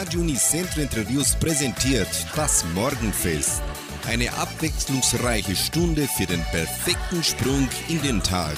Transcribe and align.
Radio 0.00 0.20
Unicentro 0.20 0.80
Interviews 0.80 1.36
präsentiert 1.36 2.08
das 2.34 2.64
Morgenfest. 2.74 3.60
Eine 4.08 4.32
abwechslungsreiche 4.32 5.54
Stunde 5.54 6.08
für 6.16 6.24
den 6.24 6.42
perfekten 6.44 7.22
Sprung 7.22 7.68
in 7.86 8.00
den 8.00 8.22
Tag. 8.22 8.56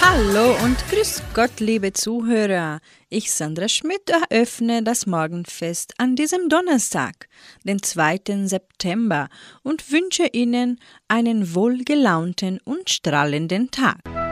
Hallo 0.00 0.56
und 0.64 0.78
grüß 0.88 1.22
Gott, 1.34 1.60
liebe 1.60 1.92
Zuhörer. 1.92 2.80
Ich, 3.10 3.32
Sandra 3.32 3.68
Schmidt, 3.68 4.08
eröffne 4.08 4.82
das 4.82 5.04
Morgenfest 5.04 5.92
an 5.98 6.16
diesem 6.16 6.48
Donnerstag, 6.48 7.28
den 7.64 7.82
2. 7.82 8.46
September, 8.46 9.28
und 9.62 9.92
wünsche 9.92 10.26
Ihnen 10.32 10.80
einen 11.06 11.54
wohlgelaunten 11.54 12.60
und 12.64 12.88
strahlenden 12.88 13.70
Tag. 13.70 14.23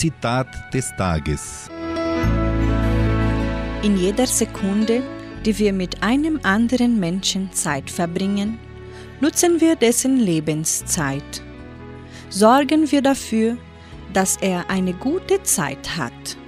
Zitat 0.00 0.48
des 0.72 0.96
Tages. 0.96 1.68
In 3.82 3.98
jeder 3.98 4.26
Sekunde, 4.26 5.02
die 5.44 5.58
wir 5.58 5.74
mit 5.74 6.02
einem 6.02 6.40
anderen 6.42 6.98
Menschen 6.98 7.52
Zeit 7.52 7.90
verbringen, 7.90 8.58
nutzen 9.20 9.60
wir 9.60 9.76
dessen 9.76 10.16
Lebenszeit. 10.16 11.42
Sorgen 12.30 12.90
wir 12.90 13.02
dafür, 13.02 13.58
dass 14.14 14.38
er 14.38 14.70
eine 14.70 14.94
gute 14.94 15.42
Zeit 15.42 15.98
hat. 15.98 16.38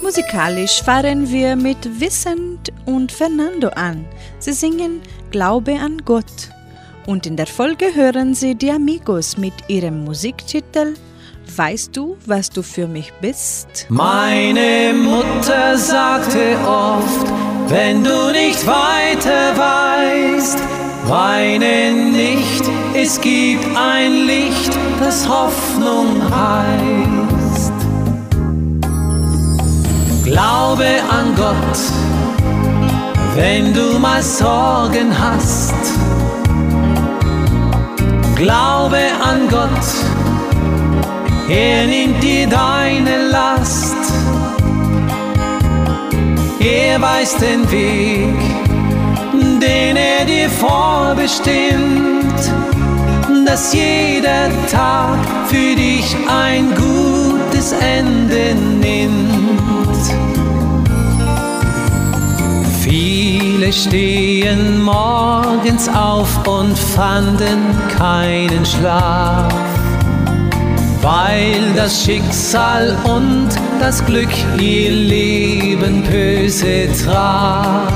Musikalisch 0.00 0.80
fahren 0.80 1.28
wir 1.28 1.56
mit 1.56 2.00
Vincent 2.00 2.72
und 2.84 3.10
Fernando 3.10 3.68
an. 3.70 4.04
Sie 4.38 4.52
singen 4.52 5.00
Glaube 5.32 5.78
an 5.80 6.02
Gott. 6.04 6.50
Und 7.06 7.26
in 7.26 7.36
der 7.36 7.46
Folge 7.46 7.94
hören 7.94 8.34
Sie 8.34 8.54
die 8.54 8.70
Amigos 8.70 9.38
mit 9.38 9.54
ihrem 9.66 10.04
Musiktitel 10.04 10.94
Weißt 11.56 11.96
du, 11.96 12.18
was 12.26 12.50
du 12.50 12.62
für 12.62 12.86
mich 12.86 13.12
bist? 13.22 13.86
Meine 13.88 14.92
Mutter 14.94 15.78
sagte 15.78 16.58
oft, 16.66 17.32
wenn 17.68 18.04
du 18.04 18.30
nicht 18.30 18.66
weiter 18.66 19.56
weißt, 19.56 20.58
weine 21.06 21.92
nicht, 21.92 22.64
es 22.94 23.18
gibt 23.18 23.64
ein 23.74 24.26
Licht, 24.26 24.76
das 25.00 25.26
Hoffnung 25.26 26.08
heißt. 26.30 27.72
Glaube 30.24 30.86
an 31.10 31.34
Gott, 31.36 32.21
wenn 33.34 33.72
du 33.72 33.98
mal 33.98 34.22
Sorgen 34.22 35.12
hast. 35.18 35.74
Glaube 38.36 38.98
an 39.22 39.48
Gott, 39.48 39.86
er 41.48 41.86
nimmt 41.86 42.22
dir 42.22 42.46
deine 42.46 43.28
Last. 43.30 43.96
Er 46.60 47.00
weiß 47.00 47.36
den 47.36 47.70
Weg, 47.70 48.36
den 49.60 49.96
er 49.96 50.24
dir 50.24 50.48
vorbestimmt, 50.50 52.40
dass 53.46 53.72
jeder 53.72 54.50
Tag 54.70 55.18
für 55.48 55.74
dich 55.74 56.16
ein 56.28 56.68
gutes 56.74 57.72
Ende 57.72 58.54
nimmt. 58.80 59.61
Viele 63.72 63.88
stehen 63.88 64.82
morgens 64.82 65.88
auf 65.88 66.46
und 66.46 66.76
fanden 66.76 67.74
keinen 67.96 68.66
Schlaf 68.66 69.52
weil 71.00 71.72
das 71.74 72.04
Schicksal 72.04 72.96
und 73.04 73.48
das 73.80 74.04
Glück 74.04 74.28
ihr 74.60 74.90
Leben 74.90 76.02
böse 76.04 76.86
traf. 77.04 77.92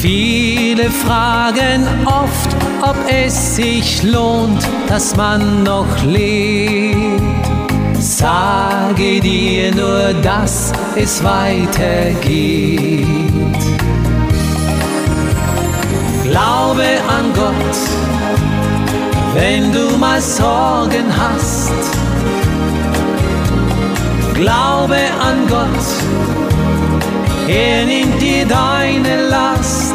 Viele 0.00 0.88
fragen 0.90 1.86
oft, 2.06 2.56
ob 2.80 2.96
es 3.10 3.56
sich 3.56 4.02
lohnt, 4.04 4.62
dass 4.88 5.14
man 5.16 5.64
noch 5.64 6.02
lebt. 6.04 7.20
Sage 7.98 9.20
dir 9.20 9.74
nur, 9.74 10.14
dass 10.22 10.72
es 10.96 11.22
weitergeht. 11.22 13.12
Glaube 16.32 16.88
an 17.08 17.32
Gott 17.34 18.02
wenn 19.34 19.72
du 19.72 19.96
mal 19.96 20.20
Sorgen 20.20 21.06
hast. 21.16 21.72
Glaube 24.34 24.96
an 25.20 25.46
Gott, 25.48 25.86
er 27.48 27.86
nimmt 27.86 28.20
dir 28.20 28.46
deine 28.46 29.28
Last. 29.28 29.94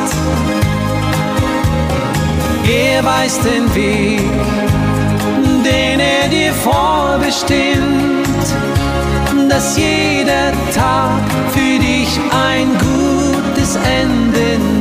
Er 2.70 3.04
weiß 3.04 3.40
den 3.42 3.74
Weg, 3.76 4.22
den 5.64 6.00
er 6.00 6.28
dir 6.30 6.54
vorbestimmt, 6.54 8.46
dass 9.50 9.78
jeder 9.78 10.52
Tag 10.74 11.22
für 11.54 11.80
dich 11.80 12.20
ein 12.50 12.68
gutes 12.80 13.76
Ende 13.76 14.58
nimmt. 14.60 14.77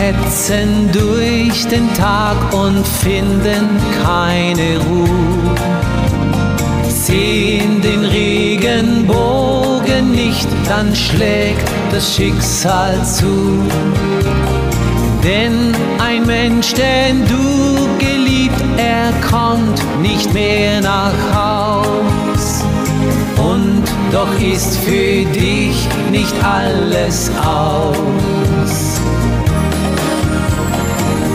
Hetzen 0.00 0.90
durch 0.92 1.66
den 1.68 1.92
Tag 1.94 2.36
und 2.54 2.86
finden 2.86 3.80
keine 4.02 4.78
Ruhe. 4.88 5.54
Sehen 6.88 7.82
den 7.82 8.04
Regenbogen 8.04 10.12
nicht, 10.12 10.48
dann 10.68 10.94
schlägt 10.96 11.70
das 11.92 12.16
Schicksal 12.16 13.04
zu. 13.04 13.62
Denn 15.22 15.74
ein 15.98 16.24
Mensch, 16.24 16.72
den 16.72 17.26
du 17.26 17.86
geliebt, 17.98 18.64
er 18.78 19.12
kommt 19.28 19.84
nicht 20.00 20.32
mehr 20.32 20.80
nach 20.80 21.12
Haus. 21.34 22.64
Und 23.36 23.82
doch 24.12 24.32
ist 24.40 24.78
für 24.78 25.26
dich 25.26 25.86
nicht 26.10 26.34
alles 26.42 27.30
aus. 27.44 28.49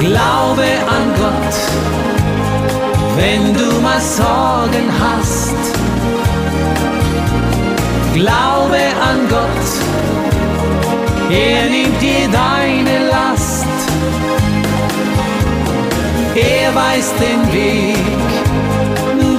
Glaube 0.08 0.68
an 0.88 1.08
Gott, 1.18 1.56
wenn 3.18 3.54
du 3.56 3.82
mal 3.82 4.00
Sorgen 4.00 4.88
hast. 5.00 5.56
Glaube 8.14 8.82
an 9.10 9.20
Gott, 9.28 9.68
er 11.32 11.70
nimmt 11.72 12.00
dir 12.00 12.28
deine 12.32 13.08
Last. 13.10 13.66
Er 16.36 16.76
weiß 16.76 17.14
den 17.24 17.42
Weg, 17.52 18.06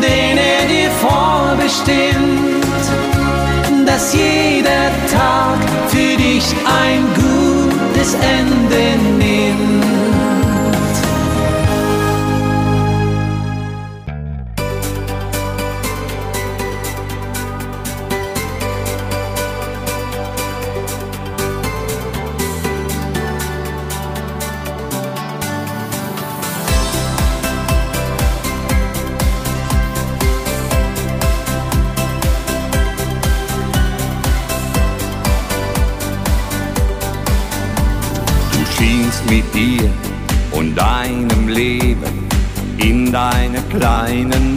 den 0.03 0.37
er 0.37 0.66
dir 0.66 0.91
vorbestimmt, 1.06 2.56
dass 3.87 4.15
jeder 4.15 4.91
Tag 5.12 5.59
für 5.91 6.16
dich 6.16 6.44
ein 6.83 7.03
gutes 7.15 8.15
Ende 8.15 8.98
nimmt. 9.16 10.26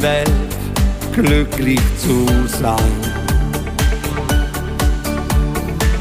Welt 0.01 0.31
glücklich 1.13 1.81
zu 1.97 2.25
sein. 2.47 2.75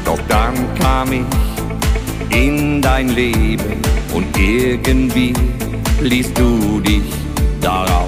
Doch 0.05 0.19
dann 0.27 0.55
kam 0.75 1.11
ich 1.11 2.35
in 2.35 2.81
dein 2.81 3.09
Leben 3.09 3.81
und 4.13 4.25
irgendwie 4.37 5.33
ließ 6.01 6.33
du 6.33 6.79
dich 6.79 7.03
darauf 7.61 7.98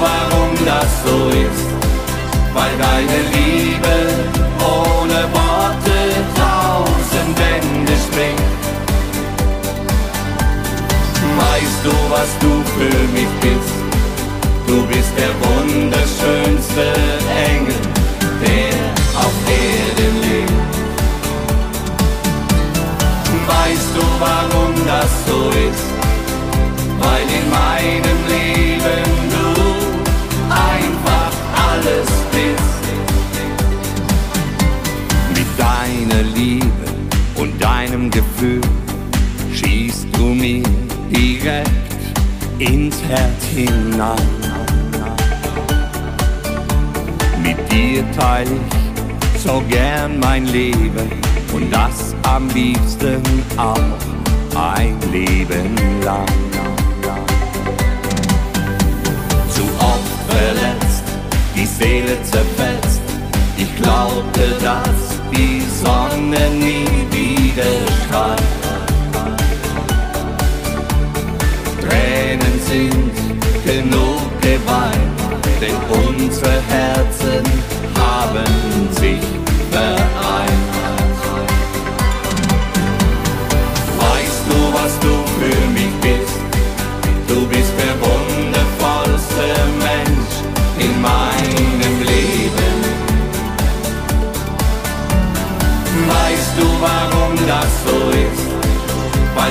warum 0.00 0.52
das 0.64 0.90
so 1.04 1.28
ist? 1.28 1.68
Weil 2.54 2.74
deine 2.78 3.18
Liebe 3.34 3.96
ohne 4.60 5.20
Worte 5.38 5.98
tausend 6.34 7.34
Wände 7.38 7.94
springt. 8.06 8.52
Weißt 11.38 11.80
du, 11.84 11.92
was 12.10 12.30
du 12.40 12.52
für 12.76 12.98
mich 13.16 13.32
bist? 13.40 13.76
Du 14.66 14.86
bist 14.86 15.12
der 15.16 15.32
wunderschönste 15.46 16.86
Engel, 17.54 17.80
der 18.42 18.74
auf 19.22 19.36
Erden 19.46 20.14
lebt. 20.20 20.52
Weißt 23.46 23.90
du, 23.96 24.02
warum 24.18 24.74
das 24.86 25.10
so 25.26 25.38
ist? 25.50 25.88
Weil 27.00 27.26
in 27.38 27.46
meinem 27.50 28.07
Gefühl 38.18 38.60
schießt 39.54 40.08
du 40.14 40.34
mir 40.34 40.64
direkt 41.08 41.70
ins 42.58 43.00
Herz 43.04 43.44
hinein. 43.54 44.16
Mit 47.40 47.58
dir 47.70 48.04
teile 48.18 48.50
ich 48.50 49.40
so 49.40 49.62
gern 49.68 50.18
mein 50.18 50.46
Leben 50.46 51.12
und 51.52 51.72
das 51.72 52.16
am 52.24 52.48
liebsten 52.48 53.22
auch 53.56 53.78
ein 54.56 54.96
Leben 55.12 55.76
lang. 56.02 56.26
Zu 59.48 59.62
oft 59.78 60.18
verletzt, 60.28 61.04
die 61.54 61.66
Seele 61.66 62.20
zerfetzt, 62.24 63.00
ich 63.56 63.76
glaubte, 63.76 64.56
dass 64.60 65.07
die 65.38 65.62
Sonne 65.82 66.50
nie 66.64 66.86
wieder 67.12 67.72
strahlt. 67.98 68.42
Tränen 71.80 72.56
sind 72.70 73.16
genug 73.64 74.20
geweint, 74.40 75.18
denn 75.60 75.76
unsere 76.06 76.60
Herzen 76.68 77.44
haben 77.94 78.88
sich 78.92 79.22
vereint. 79.70 80.07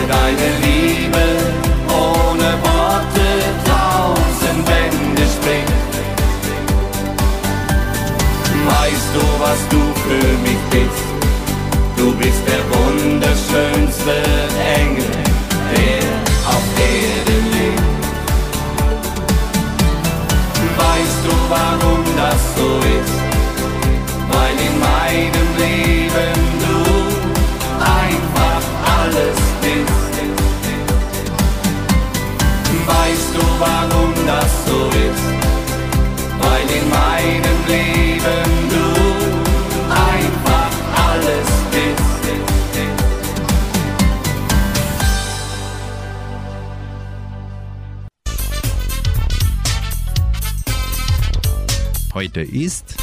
Deine 0.08 0.48
Liebe 0.64 1.26
ohne 1.90 2.50
Worte 2.64 3.28
tausend 3.66 4.68
Wände 4.68 5.24
springt. 5.36 5.94
Weißt 8.66 9.12
du, 9.16 9.24
was 9.40 9.60
du 9.70 9.82
für 10.06 10.30
mich 10.44 10.57
das 34.28 34.66
so 34.66 34.88
ist? 34.90 35.28
Weil 36.42 36.68
in 36.80 36.90
meinem 36.90 37.60
Leben 37.68 38.70
du 38.70 38.86
einfach 39.90 40.72
alles 41.08 41.50
bist. 41.72 42.04
Heute 52.14 52.42
ist 52.42 52.96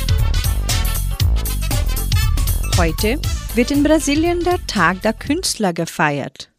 Heute 2.76 3.21
wird 3.55 3.71
in 3.71 3.85
Brasilien 3.85 4.43
der 4.43 4.59
Tag 4.67 5.00
der 5.03 5.12
Künstler 5.12 5.73
gefeiert. 5.73 6.53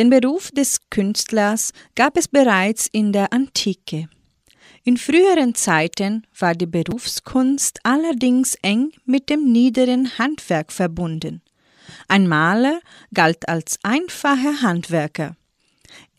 Den 0.00 0.08
Beruf 0.08 0.50
des 0.50 0.88
Künstlers 0.88 1.74
gab 1.94 2.16
es 2.16 2.26
bereits 2.26 2.86
in 2.86 3.12
der 3.12 3.34
Antike. 3.34 4.08
In 4.82 4.96
früheren 4.96 5.54
Zeiten 5.54 6.26
war 6.38 6.54
die 6.54 6.64
Berufskunst 6.64 7.80
allerdings 7.82 8.54
eng 8.62 8.92
mit 9.04 9.28
dem 9.28 9.52
niederen 9.52 10.16
Handwerk 10.16 10.72
verbunden. 10.72 11.42
Ein 12.08 12.26
Maler 12.26 12.80
galt 13.12 13.46
als 13.46 13.78
einfacher 13.82 14.62
Handwerker. 14.62 15.36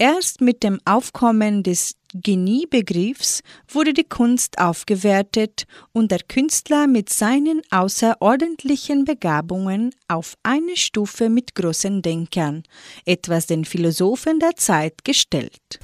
Erst 0.02 0.42
mit 0.42 0.64
dem 0.64 0.80
Aufkommen 0.84 1.62
des 1.62 1.94
Geniebegriffs 2.16 3.44
wurde 3.68 3.94
die 3.94 4.04
Kunst 4.04 4.58
aufgewertet 4.58 5.66
und 5.92 6.10
der 6.10 6.22
Künstler 6.28 6.88
mit 6.88 7.10
seinen 7.10 7.62
außerordentlichen 7.70 9.06
Begabungen 9.06 9.94
auf 10.08 10.38
eine 10.42 10.76
Stufe 10.76 11.30
mit 11.30 11.54
großen 11.54 12.02
Denkern, 12.02 12.64
etwas 13.06 13.46
den 13.46 13.64
Philosophen 13.64 14.40
der 14.40 14.56
Zeit 14.56 15.04
gestellt. 15.04 15.80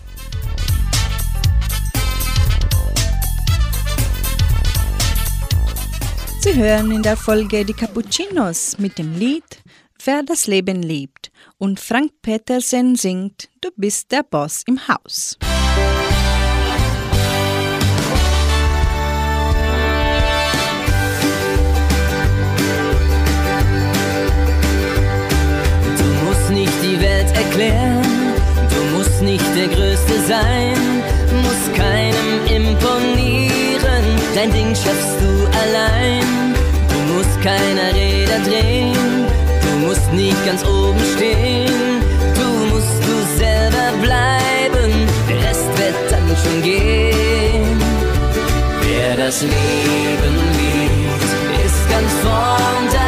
Sie 6.41 6.55
hören 6.55 6.89
in 6.89 7.03
der 7.03 7.17
Folge 7.17 7.63
die 7.65 7.73
Cappuccinos 7.73 8.79
mit 8.79 8.97
dem 8.97 9.13
Lied 9.13 9.61
Wer 10.03 10.23
das 10.23 10.47
Leben 10.47 10.81
liebt. 10.83 11.31
Und 11.57 11.79
Frank 11.79 12.11
Petersen 12.21 12.95
singt 12.95 13.49
Du 13.61 13.69
bist 13.75 14.11
der 14.11 14.23
Boss 14.23 14.63
im 14.67 14.87
Haus. 14.87 15.37
Du 25.97 26.05
musst 26.25 26.49
nicht 26.51 26.73
die 26.83 26.99
Welt 27.01 27.35
erklären, 27.35 28.03
du 28.69 28.97
musst 28.97 29.21
nicht 29.21 29.45
der 29.55 29.67
Größte 29.67 30.19
sein, 30.27 30.77
musst 31.43 31.73
keinem 31.75 32.45
imponieren, 32.47 34.05
dein 34.35 34.51
Ding 34.51 34.75
schaffst 34.75 35.19
du 35.21 35.47
allein. 35.59 36.55
Du 36.89 37.13
musst 37.13 37.41
keiner 37.41 37.93
Räder 37.93 38.39
drehen, 38.39 38.96
musst 39.87 40.11
nicht 40.11 40.45
ganz 40.45 40.65
oben 40.65 40.99
stehen, 41.15 42.01
du 42.35 42.75
musst 42.75 42.99
du 43.07 43.15
selber 43.37 43.87
bleiben, 44.01 44.91
der 45.29 45.37
Rest 45.47 45.69
wird 45.77 46.11
dann 46.11 46.27
schon 46.43 46.61
gehen. 46.61 47.79
Wer 48.81 49.15
das 49.15 49.41
Leben 49.43 50.35
liebt, 50.59 51.65
ist 51.65 51.89
ganz 51.89 52.11
vorn 52.21 52.85
dabei. 52.91 53.06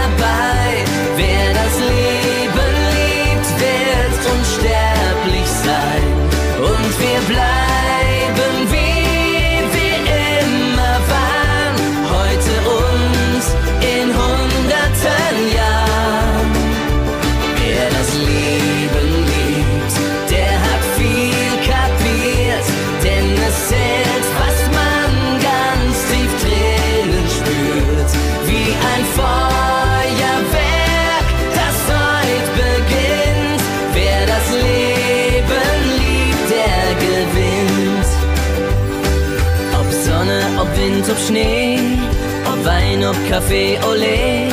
Kaffee, 43.28 43.78
Olé, 43.90 44.50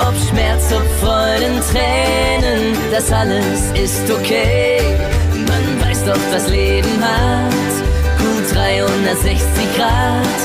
ob 0.00 0.14
Schmerz, 0.28 0.72
ob 0.72 0.86
Freuden, 1.00 1.60
Tränen, 1.70 2.76
das 2.90 3.12
alles 3.12 3.70
ist 3.74 4.10
okay. 4.10 4.80
Man 5.34 5.80
weiß 5.88 6.04
doch, 6.04 6.24
das 6.32 6.48
Leben 6.48 7.00
hat 7.00 7.72
gut 8.18 8.54
360 8.54 9.52
360 9.62 9.76
Grad. 9.76 10.40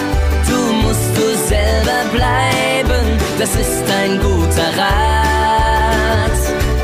Du 0.48 0.74
musst 0.84 1.10
du 1.16 1.28
selber 1.48 2.02
bleiben, 2.12 3.06
das 3.40 3.50
ist 3.56 3.84
ein 4.02 4.20
guter 4.20 4.70
Rat. 4.78 6.38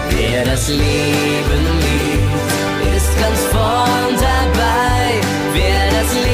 Wer 0.10 0.46
das 0.46 0.68
Leben 0.68 1.64
liebt, 1.84 2.98
ist 2.98 3.20
ganz 3.20 3.40
vorn 3.52 4.16
dabei. 4.16 5.22
Wer 5.54 6.02
das 6.02 6.14
Leben 6.14 6.33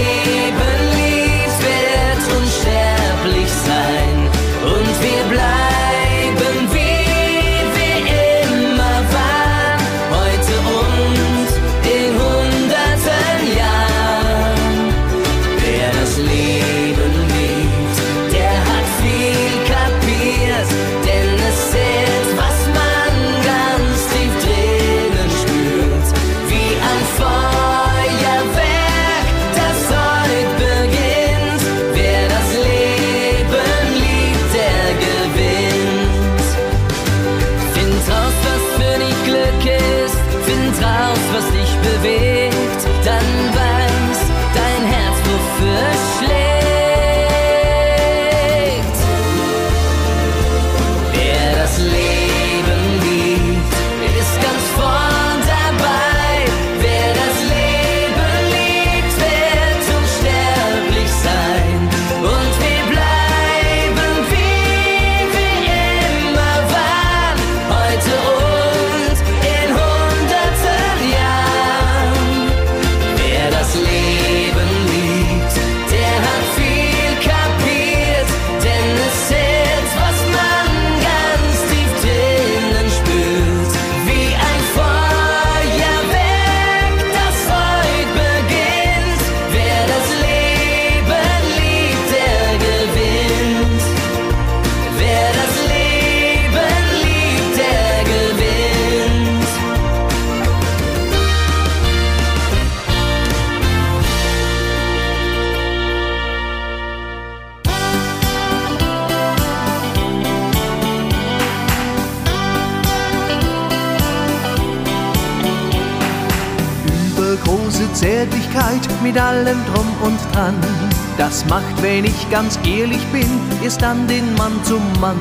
ganz 122.29 122.59
ehrlich 122.63 123.03
bin, 123.11 123.27
erst 123.63 123.81
dann 123.81 124.07
den 124.07 124.33
Mann 124.35 124.63
zum 124.63 124.81
Mann. 124.99 125.17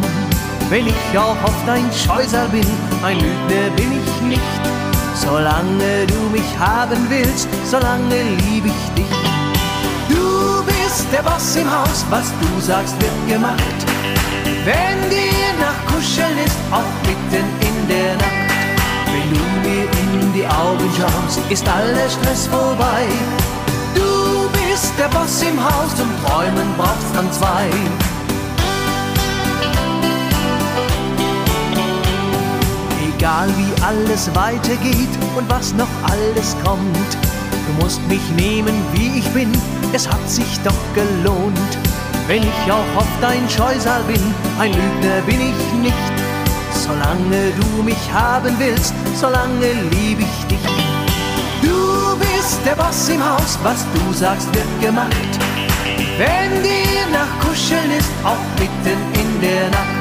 Wenn 0.68 0.86
ich 0.86 1.18
auch 1.18 1.36
oft 1.44 1.68
ein 1.68 1.90
Scheusal 1.92 2.48
bin, 2.48 2.66
ein 3.02 3.18
Lügner 3.18 3.70
bin 3.76 3.92
ich 3.92 4.20
nicht. 4.22 4.42
Solange 5.14 6.06
du 6.06 6.30
mich 6.30 6.58
haben 6.58 7.08
willst, 7.08 7.48
solange 7.64 8.22
lieb 8.46 8.64
ich 8.66 8.94
dich. 8.94 9.16
Du 10.08 10.62
bist 10.64 11.06
der 11.12 11.22
Boss 11.22 11.56
im 11.56 11.70
Haus, 11.70 12.04
was 12.10 12.32
du 12.40 12.60
sagst, 12.60 12.94
wird 13.00 13.28
gemacht. 13.28 13.78
Wenn 14.64 15.10
dir 15.10 15.48
nach 15.58 15.92
Kuscheln 15.92 16.38
ist, 16.44 16.56
auch 16.70 16.92
mitten 17.06 17.46
in 17.60 17.88
der 17.88 18.14
Nacht. 18.16 18.48
Wenn 19.06 19.32
du 19.32 19.68
mir 19.68 19.84
in 19.84 20.32
die 20.34 20.46
Augen 20.46 20.90
schaust, 20.96 21.40
ist 21.50 21.66
aller 21.66 22.08
Stress 22.10 22.46
vorbei. 22.46 23.06
Der 24.98 25.06
Boss 25.16 25.42
im 25.42 25.62
Haus, 25.62 25.94
zum 25.94 26.08
Träumen 26.26 26.74
brauchst 26.76 27.14
dann 27.14 27.30
zwei. 27.32 27.70
Egal 33.14 33.48
wie 33.56 33.82
alles 33.82 34.28
weitergeht 34.34 35.08
und 35.36 35.48
was 35.48 35.72
noch 35.74 35.86
alles 36.02 36.56
kommt, 36.64 37.16
du 37.68 37.84
musst 37.84 38.02
mich 38.08 38.28
nehmen, 38.36 38.74
wie 38.92 39.20
ich 39.20 39.28
bin, 39.28 39.52
es 39.92 40.08
hat 40.08 40.28
sich 40.28 40.58
doch 40.64 40.72
gelohnt. 40.96 41.78
Wenn 42.26 42.42
ich 42.42 42.72
auch 42.72 42.96
oft 42.96 43.24
ein 43.24 43.48
Scheusal 43.48 44.02
bin, 44.02 44.34
ein 44.58 44.72
Lügner 44.72 45.20
bin 45.26 45.40
ich 45.40 45.72
nicht. 45.80 45.94
Solange 46.72 47.52
du 47.52 47.82
mich 47.84 48.12
haben 48.12 48.52
willst, 48.58 48.94
solange 49.14 49.72
lieb 49.92 50.18
ich 50.18 50.46
dich. 50.46 50.87
Du 52.48 52.54
bist 52.54 52.66
der 52.66 52.82
Boss 52.82 53.08
im 53.10 53.22
Haus, 53.22 53.58
was 53.62 53.84
du 53.92 54.12
sagst, 54.14 54.48
wird 54.54 54.80
gemacht. 54.80 55.12
Wenn 56.16 56.62
dir 56.62 57.04
nach 57.12 57.46
Kuscheln 57.46 57.90
ist, 57.90 58.08
auch 58.24 58.40
mitten 58.58 58.98
in 59.12 59.40
der 59.42 59.68
Nacht. 59.68 60.00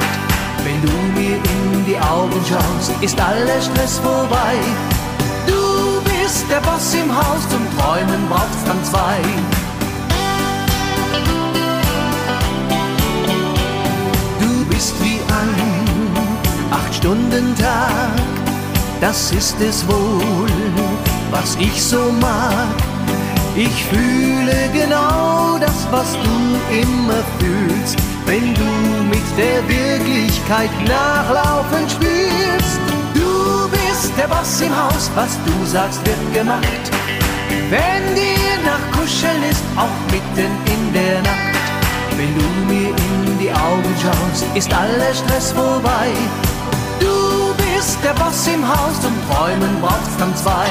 Wenn 0.64 0.82
du 0.82 1.20
mir 1.20 1.36
in 1.36 1.86
die 1.86 2.00
Augen 2.00 2.40
schaust, 2.48 2.94
ist 3.02 3.20
aller 3.20 3.62
Stress 3.62 4.00
vorbei. 4.00 4.56
Du 5.46 6.02
bist 6.06 6.46
der 6.50 6.62
Boss 6.62 6.94
im 6.94 7.14
Haus, 7.14 7.44
zum 7.50 7.68
Träumen 7.78 8.30
braucht's 8.30 8.64
dann 8.66 8.82
zwei. 8.86 9.20
Du 14.40 14.66
bist 14.70 14.94
wie 15.02 15.20
ein 15.42 16.72
Acht-Stunden-Tag, 16.72 18.22
das 19.02 19.34
ist 19.34 19.60
es 19.60 19.86
wohl, 19.86 20.48
was 21.32 21.56
ich 21.60 21.82
so 21.82 22.12
mag. 22.20 22.76
Ich 23.56 23.86
fühle 23.86 24.70
genau 24.72 25.58
das, 25.60 25.88
was 25.92 26.14
du 26.14 26.78
immer 26.82 27.24
fühlst, 27.40 27.98
wenn 28.26 28.54
du 28.54 28.70
mit 29.10 29.28
der 29.38 29.68
Wirklichkeit 29.68 30.70
nachlaufen 30.88 31.90
spielst. 31.90 32.80
Du 33.16 33.68
bist 33.70 34.12
der 34.18 34.28
Boss 34.28 34.62
im 34.62 34.76
Haus, 34.76 35.10
was 35.16 35.38
du 35.46 35.66
sagst, 35.66 36.06
wird 36.06 36.34
gemacht. 36.34 36.92
Wenn 37.70 38.16
dir 38.16 38.54
nach 38.64 39.00
Kuscheln 39.00 39.42
ist, 39.50 39.64
auch 39.76 40.12
mitten 40.12 40.52
in 40.66 40.94
der 40.94 41.22
Nacht. 41.24 41.58
Wenn 42.16 42.34
du 42.38 42.74
mir 42.74 42.90
in 42.90 43.40
die 43.40 43.52
Augen 43.52 43.96
schaust, 44.02 44.46
ist 44.56 44.74
aller 44.74 45.14
Stress 45.14 45.52
vorbei. 45.52 46.10
Du 47.78 47.84
bist 47.84 48.00
der 48.04 48.14
Boss 48.14 48.48
im 48.48 48.68
Haus, 48.68 49.00
zum 49.04 49.14
Träumen 49.30 49.80
braucht's 49.80 50.18
dann 50.18 50.36
zwei. 50.36 50.68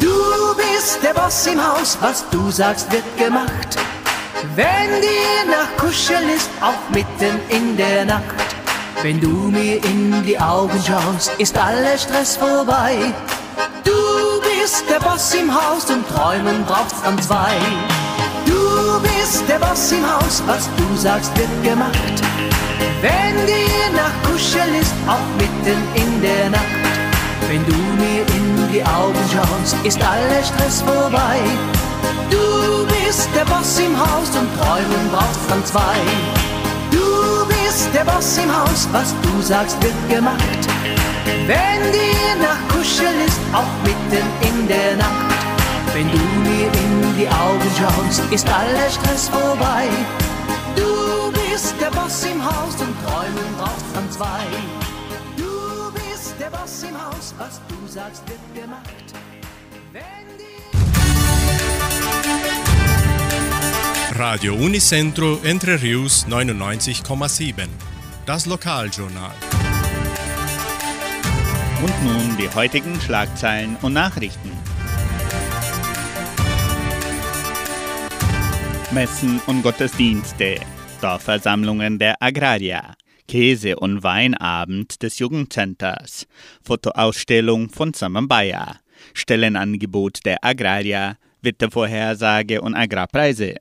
Du 0.00 0.56
bist 0.56 0.98
der 1.02 1.12
Boss 1.12 1.46
im 1.46 1.60
Haus, 1.60 1.98
was 2.00 2.24
du 2.30 2.50
sagst, 2.50 2.90
wird 2.90 3.04
gemacht. 3.18 3.76
Wenn 4.54 5.02
dir 5.02 5.44
nach 5.50 5.76
Kuscheln 5.76 6.26
ist, 6.30 6.48
auch 6.62 6.88
mitten 6.88 7.38
in 7.50 7.76
der 7.76 8.06
Nacht. 8.06 8.22
Wenn 9.02 9.20
du 9.20 9.28
mir 9.28 9.84
in 9.84 10.22
die 10.22 10.40
Augen 10.40 10.82
schaust, 10.82 11.32
ist 11.36 11.58
aller 11.58 11.98
Stress 11.98 12.38
vorbei. 12.38 12.96
Du 13.84 14.40
bist 14.40 14.88
der 14.88 15.00
Boss 15.00 15.34
im 15.34 15.54
Haus, 15.54 15.84
zum 15.84 16.02
Träumen 16.08 16.64
braucht's 16.64 17.02
dann 17.04 17.20
zwei. 17.20 17.52
Du 18.46 19.00
bist 19.02 19.46
der 19.46 19.58
Boss 19.58 19.92
im 19.92 20.10
Haus, 20.10 20.42
was 20.46 20.70
du 20.78 20.96
sagst, 20.96 21.30
wird 21.36 21.62
gemacht. 21.62 22.22
Wenn 23.00 23.46
dir 23.46 23.84
nach 23.94 24.14
Kuscheln 24.28 24.74
ist, 24.80 24.94
auch 25.06 25.28
mitten 25.38 25.78
in 25.94 26.22
der 26.22 26.50
Nacht. 26.50 26.82
Wenn 27.48 27.64
du 27.66 27.76
mir 28.02 28.22
in 28.34 28.72
die 28.72 28.82
Augen 28.82 29.24
schaust, 29.32 29.76
ist 29.84 30.02
aller 30.02 30.42
Stress 30.42 30.82
vorbei. 30.82 31.38
Du 32.30 32.86
bist 32.86 33.28
der 33.34 33.44
Boss 33.44 33.78
im 33.78 33.96
Haus 33.98 34.30
und 34.36 34.48
Träumen 34.58 35.10
braucht's 35.12 35.46
dann 35.48 35.64
zwei. 35.64 35.98
Du 36.90 37.46
bist 37.46 37.88
der 37.94 38.04
Boss 38.04 38.38
im 38.38 38.50
Haus, 38.50 38.88
was 38.92 39.14
du 39.22 39.42
sagst, 39.42 39.76
wird 39.82 39.94
gemacht. 40.08 40.62
Wenn 41.46 41.92
dir 41.92 42.28
nach 42.42 42.60
Kuscheln 42.74 43.20
ist, 43.26 43.38
auch 43.52 43.72
mitten 43.84 44.26
in 44.42 44.68
der 44.68 44.96
Nacht. 44.96 45.26
Wenn 45.92 46.10
du 46.10 46.18
mir 46.48 46.66
in 46.66 47.16
die 47.16 47.28
Augen 47.28 47.66
zuschaust, 47.76 48.22
ist 48.32 48.48
aller 48.48 48.90
Stress 48.90 49.28
vorbei. 49.28 49.88
Du 50.74 51.05
bist 51.56 51.74
der 51.80 51.90
Boss 51.90 52.22
im 52.26 52.44
Haus 52.44 52.74
und 52.74 52.94
träumen 53.02 53.56
braucht 53.56 53.86
von 53.94 54.10
zwei. 54.10 54.44
Du 55.38 55.90
bist 55.94 56.34
der 56.38 56.50
Boss 56.50 56.82
im 56.82 56.94
Haus, 57.02 57.34
was 57.38 57.62
du 57.66 57.88
sagst, 57.88 58.22
wird 58.28 58.40
gemacht. 58.54 59.14
Wenn 59.90 60.02
die 60.38 60.44
Radio 64.18 64.54
Unicentro 64.54 65.38
Entre 65.44 65.80
Rius 65.80 66.26
99,7. 66.28 67.68
Das 68.26 68.44
Lokaljournal. 68.44 69.32
Und 71.82 72.04
nun 72.04 72.36
die 72.36 72.50
heutigen 72.54 73.00
Schlagzeilen 73.00 73.78
und 73.80 73.94
Nachrichten. 73.94 74.52
Messen 78.90 79.40
und 79.46 79.62
Gottesdienste, 79.62 80.60
Dorfversammlungen 81.00 81.98
der 81.98 82.16
Agrarier, 82.20 82.94
Käse- 83.28 83.76
und 83.76 84.02
Weinabend 84.02 85.02
des 85.02 85.18
Jugendcenters, 85.18 86.26
Fotoausstellung 86.62 87.70
von 87.70 87.92
Samambaya, 87.92 88.76
Stellenangebot 89.14 90.20
der 90.24 90.44
Agrarier, 90.44 91.16
Wettervorhersage 91.42 92.60
und 92.60 92.74
Agrarpreise. 92.74 93.54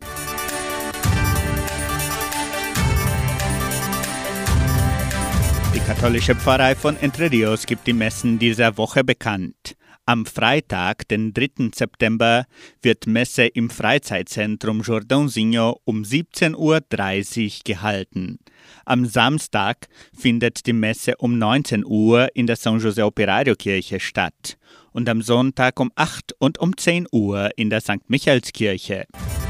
Die 5.74 5.80
katholische 5.80 6.36
Pfarrei 6.36 6.76
von 6.76 6.98
Entre 6.98 7.32
Rios 7.32 7.66
gibt 7.66 7.86
die 7.86 7.94
Messen 7.94 8.40
dieser 8.40 8.78
Woche 8.78 9.04
bekannt. 9.04 9.76
Am 10.08 10.28
Freitag, 10.28 11.08
den 11.08 11.34
3. 11.34 11.72
September, 11.74 12.46
wird 12.84 13.08
Messe 13.08 13.48
im 13.48 13.72
Freizeitzentrum 13.72 14.84
Jordãozinho 14.84 15.78
um 15.84 16.04
17.30 16.04 16.56
Uhr 16.58 17.62
gehalten. 17.64 18.38
Am 18.86 19.08
Samstag 19.08 19.88
findet 20.16 20.68
die 20.68 20.74
Messe 20.74 21.16
um 21.18 21.40
19 21.40 21.84
Uhr 21.84 22.30
in 22.36 22.46
der 22.46 22.56
San 22.56 22.80
José 22.80 23.04
Operario 23.04 23.56
Kirche 23.56 24.00
statt 24.00 24.60
und 24.92 25.10
am 25.10 25.24
Sonntag 25.24 25.80
um 25.80 25.92
8 25.96 26.34
und 26.38 26.60
um 26.60 26.78
10 26.78 27.08
Uhr 27.12 27.50
in 27.56 27.72
der 27.72 27.82
St. 27.82 28.08
Michaelskirche. 28.08 29.06
In 29.12 29.45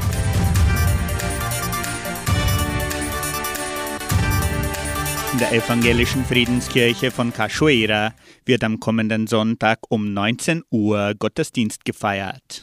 der 5.38 5.52
evangelischen 5.52 6.24
Friedenskirche 6.24 7.10
von 7.10 7.32
Cachoeira 7.32 8.14
wird 8.44 8.64
am 8.64 8.80
kommenden 8.80 9.26
Sonntag 9.26 9.80
um 9.88 10.14
19 10.14 10.62
Uhr 10.70 11.14
Gottesdienst 11.18 11.84
gefeiert. 11.84 12.62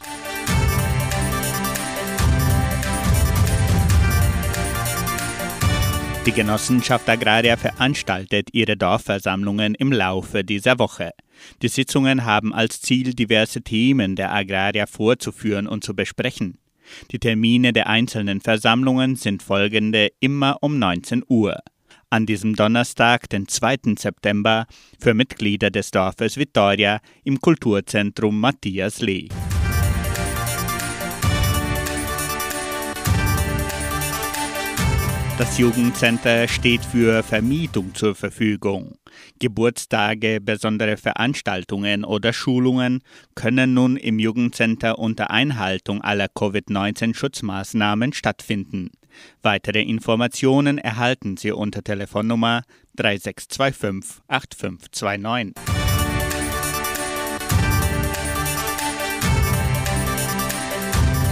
Die 6.26 6.32
Genossenschaft 6.32 7.08
Agraria 7.08 7.56
veranstaltet 7.56 8.48
ihre 8.52 8.76
Dorfversammlungen 8.76 9.74
im 9.74 9.92
Laufe 9.92 10.42
dieser 10.42 10.78
Woche. 10.78 11.10
Die 11.62 11.68
Sitzungen 11.68 12.24
haben 12.24 12.52
als 12.54 12.80
Ziel, 12.80 13.14
diverse 13.14 13.62
Themen 13.62 14.16
der 14.16 14.32
Agraria 14.32 14.86
vorzuführen 14.86 15.66
und 15.66 15.84
zu 15.84 15.94
besprechen. 15.94 16.58
Die 17.10 17.18
Termine 17.18 17.72
der 17.72 17.88
einzelnen 17.88 18.40
Versammlungen 18.40 19.16
sind 19.16 19.42
folgende 19.42 20.10
immer 20.20 20.58
um 20.60 20.78
19 20.78 21.24
Uhr 21.28 21.60
an 22.14 22.26
diesem 22.26 22.54
Donnerstag, 22.54 23.28
den 23.28 23.48
2. 23.48 23.96
September, 23.98 24.66
für 25.00 25.14
Mitglieder 25.14 25.72
des 25.72 25.90
Dorfes 25.90 26.36
Vittoria 26.36 27.00
im 27.24 27.40
Kulturzentrum 27.40 28.38
Matthias 28.38 29.00
Lee. 29.00 29.30
Das 35.36 35.58
Jugendcenter 35.58 36.46
steht 36.46 36.84
für 36.84 37.24
Vermietung 37.24 37.92
zur 37.96 38.14
Verfügung. 38.14 38.94
Geburtstage, 39.40 40.40
besondere 40.40 40.96
Veranstaltungen 40.96 42.04
oder 42.04 42.32
Schulungen 42.32 43.02
können 43.34 43.74
nun 43.74 43.96
im 43.96 44.20
Jugendcenter 44.20 45.00
unter 45.00 45.32
Einhaltung 45.32 46.00
aller 46.02 46.28
Covid-19-Schutzmaßnahmen 46.28 48.12
stattfinden. 48.12 48.92
Weitere 49.42 49.82
Informationen 49.82 50.78
erhalten 50.78 51.36
Sie 51.36 51.52
unter 51.52 51.82
Telefonnummer 51.82 52.62
3625 52.96 54.22
8529. 54.28 55.54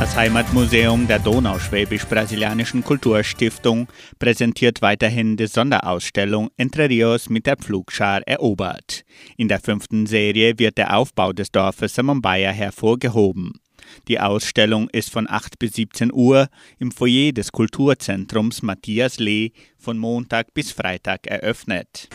Das 0.03 0.17
Heimatmuseum 0.17 1.07
der 1.07 1.21
Donauschwäbisch-Brasilianischen 1.21 2.83
Kulturstiftung 2.83 3.87
präsentiert 4.19 4.83
weiterhin 4.83 5.37
die 5.37 5.47
Sonderausstellung 5.47 6.51
Entre 6.57 6.89
Rios 6.89 7.31
mit 7.31 7.47
der 7.47 7.57
Pflugschar 7.57 8.21
erobert. 8.27 9.05
In 9.37 9.47
der 9.47 9.61
fünften 9.61 10.07
Serie 10.07 10.59
wird 10.59 10.77
der 10.77 10.97
Aufbau 10.97 11.33
des 11.33 11.53
Dorfes 11.53 11.95
Samambaya 11.95 12.51
hervorgehoben. 12.51 13.62
Die 14.09 14.21
Ausstellung 14.21 14.89
ist 14.91 15.11
von 15.11 15.29
8 15.29 15.59
bis 15.59 15.75
17 15.75 16.13
Uhr 16.13 16.49
im 16.79 16.91
Foyer 16.93 17.33
des 17.33 17.53
Kulturzentrums 17.53 18.63
Matthias 18.63 19.19
Lee 19.19 19.53
von 19.79 19.99
Montag 19.99 20.55
bis 20.55 20.73
Freitag 20.73 21.27
eröffnet. 21.27 22.09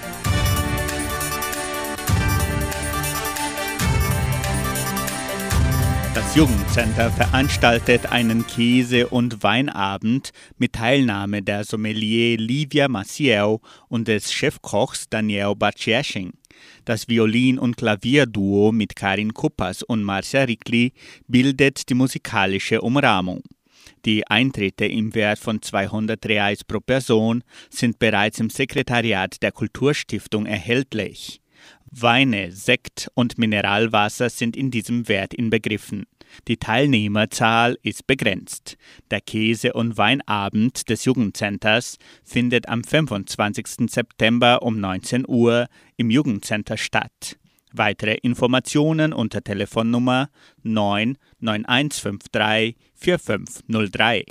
Das 6.17 6.35
Jugendcenter 6.35 7.11
veranstaltet 7.11 8.11
einen 8.11 8.47
Käse- 8.47 9.07
und 9.07 9.43
Weinabend 9.43 10.31
mit 10.57 10.73
Teilnahme 10.73 11.43
der 11.43 11.63
Sommelier 11.63 12.37
Livia 12.37 12.87
Maciel 12.87 13.59
und 13.87 14.07
des 14.07 14.33
Chefkochs 14.33 15.07
Daniel 15.09 15.53
Baciasching. 15.55 16.33
Das 16.88 17.10
Violin- 17.10 17.60
und 17.60 17.76
Klavierduo 17.76 18.71
mit 18.71 18.95
Karin 18.95 19.34
Kuppas 19.34 19.84
und 19.84 20.04
Marcia 20.04 20.43
Rickli 20.43 20.93
bildet 21.28 21.89
die 21.89 21.95
musikalische 21.95 22.80
Umrahmung. 22.80 23.41
Die 24.06 24.26
Eintritte 24.26 24.86
im 24.86 25.13
Wert 25.13 25.38
von 25.38 25.62
200 25.62 26.26
Reais 26.26 26.63
pro 26.63 26.80
Person 26.80 27.43
sind 27.69 28.00
bereits 28.00 28.39
im 28.39 28.50
Sekretariat 28.50 29.43
der 29.43 29.52
Kulturstiftung 29.52 30.45
erhältlich. 30.45 31.41
Weine, 31.91 32.54
Sekt 32.54 33.12
und 33.15 33.38
Mineralwasser 33.38 34.30
sind 34.30 34.56
in 34.56 34.71
diesem 34.71 35.10
Wert 35.10 35.34
inbegriffen. 35.34 36.06
Die 36.47 36.57
Teilnehmerzahl 36.57 37.77
ist 37.83 38.07
begrenzt. 38.07 38.77
Der 39.11 39.21
Käse- 39.21 39.73
und 39.73 39.97
Weinabend 39.97 40.89
des 40.89 41.05
Jugendcenters 41.05 41.97
findet 42.23 42.69
am 42.69 42.83
25. 42.83 43.89
September 43.89 44.61
um 44.61 44.79
19 44.79 45.25
Uhr 45.27 45.67
im 45.95 46.09
Jugendcenter 46.09 46.77
statt. 46.77 47.37
Weitere 47.73 48.15
Informationen 48.15 49.13
unter 49.13 49.43
Telefonnummer 49.43 50.29
99153 50.63 52.75
4503. 52.95 54.25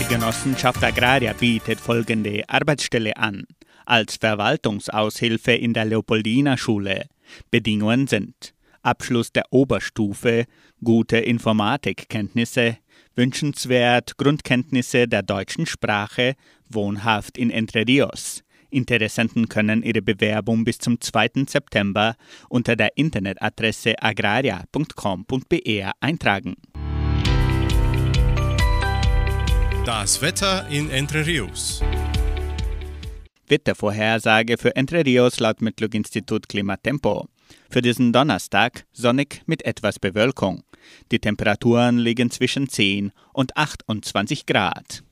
Die 0.00 0.14
Genossenschaft 0.14 0.84
Agraria 0.84 1.32
bietet 1.32 1.80
folgende 1.80 2.44
Arbeitsstelle 2.48 3.16
an. 3.16 3.46
Als 3.86 4.16
Verwaltungsaushilfe 4.16 5.52
in 5.52 5.72
der 5.72 5.84
Leopoldina 5.84 6.56
Schule. 6.56 7.06
Bedingungen 7.52 8.08
sind 8.08 8.52
Abschluss 8.82 9.32
der 9.32 9.44
Oberstufe, 9.50 10.46
gute 10.82 11.18
Informatikkenntnisse, 11.18 12.78
wünschenswert 13.14 14.16
Grundkenntnisse 14.16 15.06
der 15.06 15.22
deutschen 15.22 15.66
Sprache, 15.66 16.34
wohnhaft 16.68 17.38
in 17.38 17.50
Entre 17.50 17.86
Rios. 17.86 18.42
Interessenten 18.70 19.48
können 19.48 19.84
ihre 19.84 20.02
Bewerbung 20.02 20.64
bis 20.64 20.78
zum 20.78 21.00
2. 21.00 21.46
September 21.46 22.16
unter 22.48 22.74
der 22.74 22.96
Internetadresse 22.96 23.94
agraria.com.br 24.02 25.90
eintragen. 26.00 26.56
Das 29.84 30.20
Wetter 30.20 30.66
in 30.68 30.90
Entre 30.90 31.24
Rios. 31.24 31.80
Wettervorhersage 33.48 34.58
für 34.58 34.74
Entre 34.76 35.04
Rios 35.04 35.40
laut 35.40 35.60
Metlog-Institut 35.60 36.48
Klimatempo. 36.48 37.28
Für 37.70 37.82
diesen 37.82 38.12
Donnerstag 38.12 38.84
sonnig 38.92 39.42
mit 39.46 39.64
etwas 39.64 39.98
Bewölkung. 39.98 40.62
Die 41.12 41.18
Temperaturen 41.18 41.98
liegen 41.98 42.30
zwischen 42.30 42.68
10 42.68 43.12
und 43.32 43.56
28 43.56 44.46
Grad. 44.46 45.02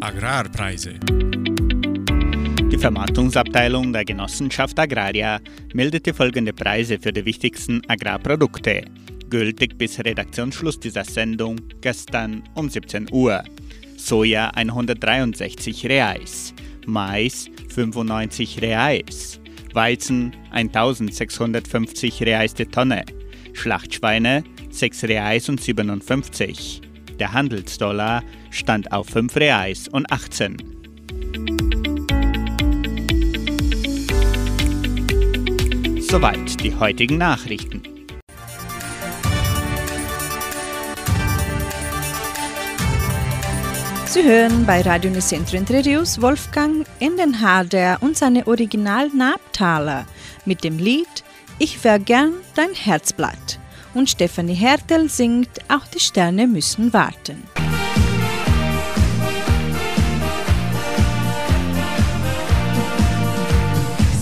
Agrarpreise. 0.00 0.94
Die 2.72 2.78
Vermarktungsabteilung 2.78 3.92
der 3.92 4.04
Genossenschaft 4.04 4.78
Agraria 4.78 5.40
meldete 5.74 6.14
folgende 6.14 6.52
Preise 6.52 6.98
für 6.98 7.12
die 7.12 7.24
wichtigsten 7.24 7.82
Agrarprodukte, 7.86 8.84
gültig 9.28 9.78
bis 9.78 9.98
Redaktionsschluss 9.98 10.80
dieser 10.80 11.04
Sendung 11.04 11.60
gestern 11.80 12.42
um 12.54 12.68
17 12.68 13.12
Uhr. 13.12 13.44
Soja 14.04 14.50
163 14.56 15.86
Reais, 15.86 16.52
Mais 16.86 17.48
95 17.68 18.60
Reais, 18.60 19.40
Weizen 19.74 20.32
1650 20.50 22.22
Reais 22.24 22.52
die 22.52 22.66
Tonne, 22.66 23.04
Schlachtschweine 23.52 24.42
6 24.70 25.04
Reais 25.04 25.48
und 25.48 25.60
57. 25.60 26.80
Der 27.20 27.32
Handelsdollar 27.32 28.24
stand 28.50 28.90
auf 28.90 29.06
5 29.06 29.36
Reais 29.36 29.86
und 29.86 30.10
18. 30.10 30.56
Soweit 36.00 36.62
die 36.64 36.74
heutigen 36.74 37.18
Nachrichten. 37.18 37.91
Sie 44.12 44.24
hören 44.24 44.66
bei 44.66 44.82
Radio 44.82 45.10
Nicentro 45.10 45.56
Entre 45.56 45.82
Rios 45.82 46.20
Wolfgang 46.20 46.84
in 46.98 47.16
den 47.16 47.40
Hader 47.40 47.96
und 48.02 48.14
seine 48.14 48.46
Original 48.46 49.08
Nabtaler 49.08 50.04
mit 50.44 50.62
dem 50.64 50.78
Lied 50.78 51.24
Ich 51.58 51.82
wär 51.82 51.98
gern 51.98 52.34
dein 52.54 52.74
Herzblatt. 52.74 53.58
Und 53.94 54.10
Stefanie 54.10 54.52
Hertel 54.52 55.08
singt 55.08 55.48
Auch 55.68 55.86
die 55.86 55.98
Sterne 55.98 56.46
müssen 56.46 56.92
warten. 56.92 57.42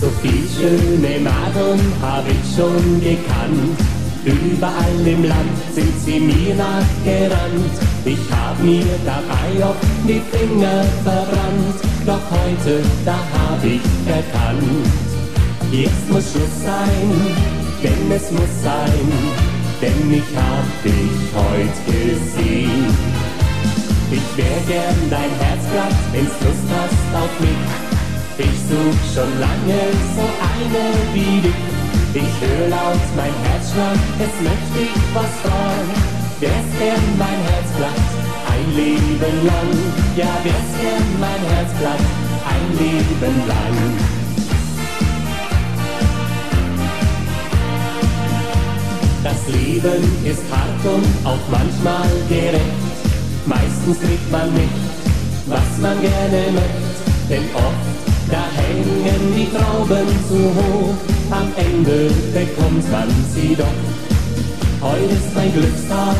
So 0.00 0.08
viel 0.22 0.48
schöne 0.56 1.18
Madeln 1.18 1.92
hab 2.00 2.24
ich 2.28 2.56
schon 2.56 3.00
gekannt. 3.00 3.89
Überall 4.24 5.06
im 5.06 5.24
Land 5.24 5.58
sind 5.74 5.98
sie 6.04 6.20
mir 6.20 6.54
nachgerannt. 6.54 7.72
Ich 8.04 8.18
hab 8.30 8.62
mir 8.62 8.84
dabei 9.04 9.64
oft 9.64 9.82
die 10.06 10.20
Finger 10.30 10.84
verbrannt. 11.02 11.78
Doch 12.04 12.20
heute, 12.30 12.82
da 13.04 13.14
hab 13.14 13.64
ich 13.64 13.80
erkannt. 14.06 14.86
Jetzt 15.72 16.10
muss 16.10 16.32
Schluss 16.32 16.62
sein, 16.62 17.10
denn 17.82 18.12
es 18.14 18.30
muss 18.30 18.62
sein. 18.62 19.08
Denn 19.80 20.12
ich 20.12 20.36
hab 20.36 20.68
dich 20.84 21.16
heute 21.34 21.80
gesehen. 21.86 22.94
Ich 24.12 24.36
wär 24.36 24.60
gern 24.68 24.96
dein 25.08 25.30
Herzblatt, 25.40 25.94
wenn's 26.12 26.36
Lust 26.44 26.68
hast 26.74 27.22
auf 27.22 27.40
mich. 27.40 27.64
Ich 28.36 28.58
such 28.68 29.14
schon 29.14 29.40
lange 29.40 29.80
so 30.14 30.24
eine 30.52 31.14
wie 31.14 31.40
dich. 31.40 31.79
Ich 32.12 32.32
höre 32.40 32.68
laut 32.68 33.06
mein 33.16 33.34
Herzschlag, 33.44 33.98
es 34.18 34.34
möchte 34.42 34.78
ich 34.82 35.14
was 35.14 35.32
fragen. 35.42 35.90
Wär's 36.40 36.70
gern 36.78 37.18
mein 37.18 37.40
Herzblatt, 37.50 38.00
ein 38.52 38.74
Leben 38.74 39.46
lang. 39.46 39.70
Ja, 40.16 40.32
wär's 40.42 40.72
gern 40.80 41.08
mein 41.20 41.42
Herzblatt, 41.54 42.00
ein 42.52 42.78
Leben 42.78 43.36
lang. 43.46 44.20
Das 49.22 49.48
Leben 49.48 50.02
ist 50.24 50.42
hart 50.50 50.94
und 50.94 51.26
auch 51.26 51.44
manchmal 51.50 52.08
gerecht. 52.28 52.90
Meistens 53.46 54.00
kriegt 54.00 54.32
man 54.32 54.52
nicht, 54.54 54.80
was 55.46 55.78
man 55.80 56.00
gerne 56.00 56.52
möchte, 56.52 57.28
denn 57.28 57.44
oft 57.54 57.89
da 58.30 58.44
hängen 58.56 59.34
die 59.36 59.48
Trauben 59.50 60.08
zu 60.28 60.38
hoch, 60.58 60.94
am 61.30 61.48
Ende 61.56 62.10
bekommt 62.32 62.90
man 62.90 63.08
sie 63.34 63.56
doch. 63.56 63.80
Heute 64.80 65.14
ist 65.14 65.34
mein 65.34 65.52
Glückstag, 65.52 66.16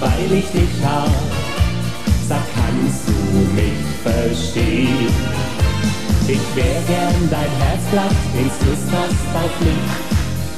weil 0.00 0.38
ich 0.38 0.46
dich 0.50 0.74
hab. 0.84 1.10
Sag, 2.28 2.44
kannst 2.54 3.08
du 3.08 3.38
mich 3.54 3.80
verstehen? 4.02 5.08
Ich 6.26 6.44
wär 6.56 6.80
gern 6.88 7.28
dein 7.30 7.52
Herzblatt, 7.62 8.16
wenn's 8.34 8.58
Lust 8.66 8.88
hast 8.92 9.44
auf 9.44 9.60
mich. 9.60 10.04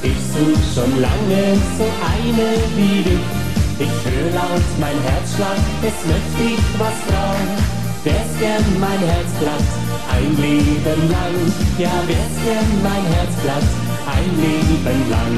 Ich 0.03 0.19
such 0.31 0.63
schon 0.75 1.01
lange 1.01 1.57
so 1.77 1.85
eine 2.13 2.47
wie 2.75 3.03
dich. 3.03 3.27
Ich 3.79 3.95
hör 4.05 4.31
laut 4.33 4.67
mein 4.79 4.97
Herzschlag, 5.03 5.57
es 5.81 5.97
möchte 6.07 6.53
ich 6.53 6.79
was 6.79 6.97
fragen. 7.07 7.49
Wär's 8.03 8.39
gern 8.39 8.63
mein 8.79 8.99
Herzblatt, 8.99 9.86
ein 10.09 10.35
Leben 10.37 11.01
lang. 11.11 11.37
Ja, 11.77 11.91
wär's 12.07 12.35
gern 12.45 12.71
mein 12.83 13.05
Herzblatt, 13.13 13.67
ein 14.15 14.31
Leben 14.41 15.09
lang. 15.09 15.35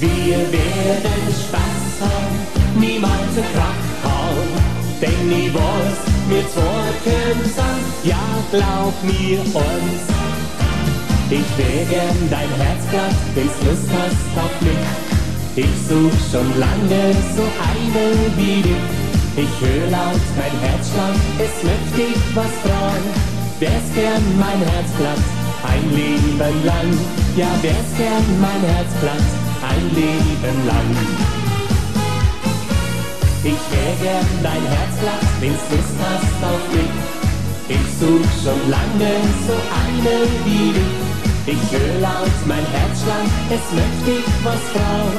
Wir 0.00 0.38
werden 0.52 1.24
Spaß 1.44 1.88
haben, 2.00 2.36
niemals 2.78 3.32
eine 3.36 3.46
Kraft 3.52 3.96
haben, 4.04 4.50
denn 5.00 5.32
ich 5.32 5.52
weiß, 5.52 5.98
mir 6.28 6.44
Zorken 6.54 7.44
sind, 7.44 7.84
ja, 8.04 8.24
glaub 8.52 8.94
mir 9.02 9.40
uns. 9.40 10.02
Ich 11.30 11.58
wär 11.58 11.84
gern 11.86 12.30
dein 12.30 12.48
Herzblatt, 12.60 13.14
wenn's 13.34 13.52
Lust 13.66 13.88
hast 13.92 14.44
auf 14.44 14.60
mich. 14.60 15.08
Ich 15.56 15.88
such 15.88 16.30
schon 16.30 16.58
lange 16.60 17.12
so 17.36 17.42
eine 17.42 18.36
wie 18.36 18.62
dich. 18.62 18.98
Ich 19.36 19.60
hör 19.60 19.90
laut 19.90 20.20
mein 20.36 20.60
Herzschlag, 20.60 21.14
es 21.38 21.62
möchte 21.62 22.12
ich 22.12 22.36
was 22.36 22.52
fragen. 22.62 23.37
Wär's 23.60 23.92
gern 23.92 24.22
mein 24.38 24.60
Herzblatt, 24.70 25.18
ein 25.66 25.90
Leben 25.90 26.64
lang. 26.64 26.90
Ja, 27.36 27.50
wär's 27.60 27.90
gern 27.96 28.22
mein 28.40 28.62
Herzblatt, 28.62 29.26
ein 29.66 29.84
Leben 29.96 30.58
lang. 30.64 30.90
Ich 33.42 33.62
wär 33.72 33.94
gern 34.00 34.26
dein 34.44 34.62
Herzblatt, 34.62 35.24
wenn's 35.40 35.64
Lust 35.70 35.98
hast 35.98 36.38
auf 36.46 36.64
mich. 36.70 36.94
Ich 37.68 37.86
such 37.98 38.30
schon 38.44 38.62
lange 38.70 39.12
so 39.48 39.56
eine 39.82 40.16
wie 40.44 40.72
dich. 40.78 41.08
Ich 41.46 41.72
hör 41.72 42.00
laut 42.00 42.38
mein 42.46 42.64
Herzschlag, 42.64 43.26
es 43.50 43.64
möchte 43.74 44.20
ich 44.20 44.44
was 44.44 44.62
fragen. 44.70 45.18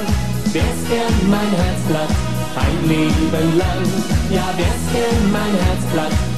Wär's 0.54 0.82
gern 0.88 1.30
mein 1.30 1.52
Herzblatt, 1.60 2.13
ein 2.56 2.88
Leben 2.88 3.58
lang. 3.58 3.84
Ja, 4.32 4.47
wär's 4.56 4.86
gern 4.93 5.32
mein 5.34 5.56
Herzblatt, 5.65 6.29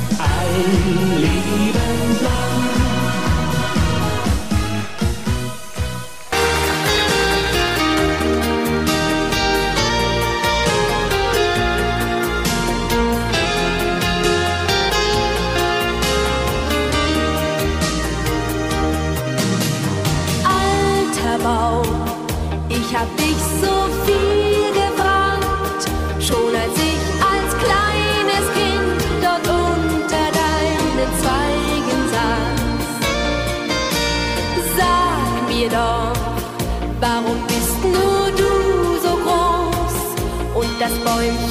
ein 0.51 1.21
Leben 1.21 1.51
ich 22.69 22.97
hab 22.97 23.17
dich 23.17 23.37
so 23.61 23.87
viel 24.05 24.40
und 41.05 41.50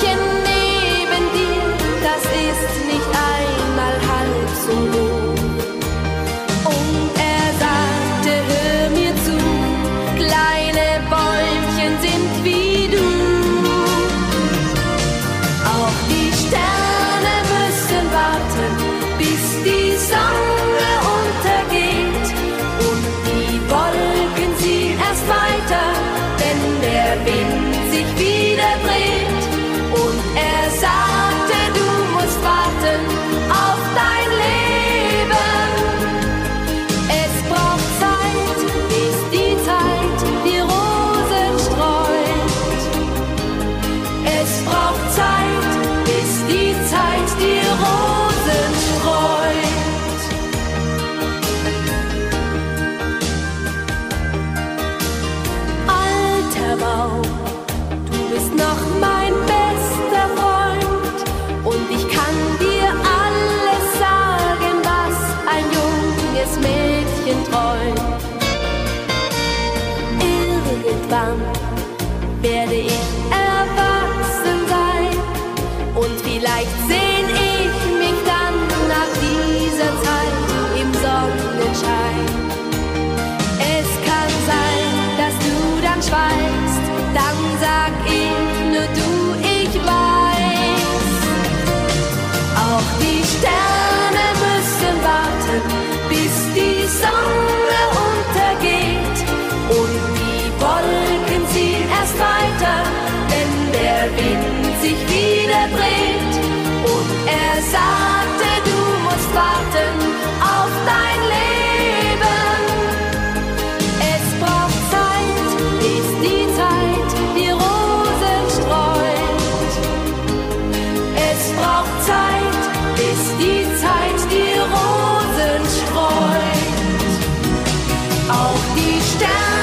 Sterne 129.20 129.59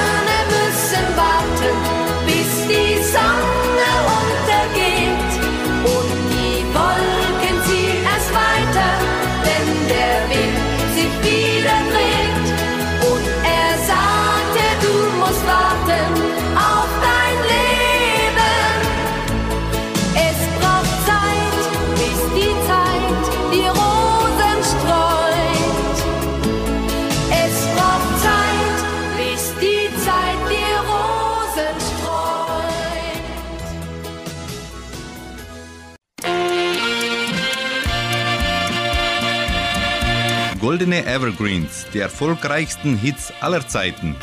Goldene 40.98 41.14
Evergreens, 41.14 41.86
die 41.94 42.00
erfolgreichsten 42.00 42.96
Hits 42.96 43.32
aller 43.40 43.66
Zeiten. 43.68 44.16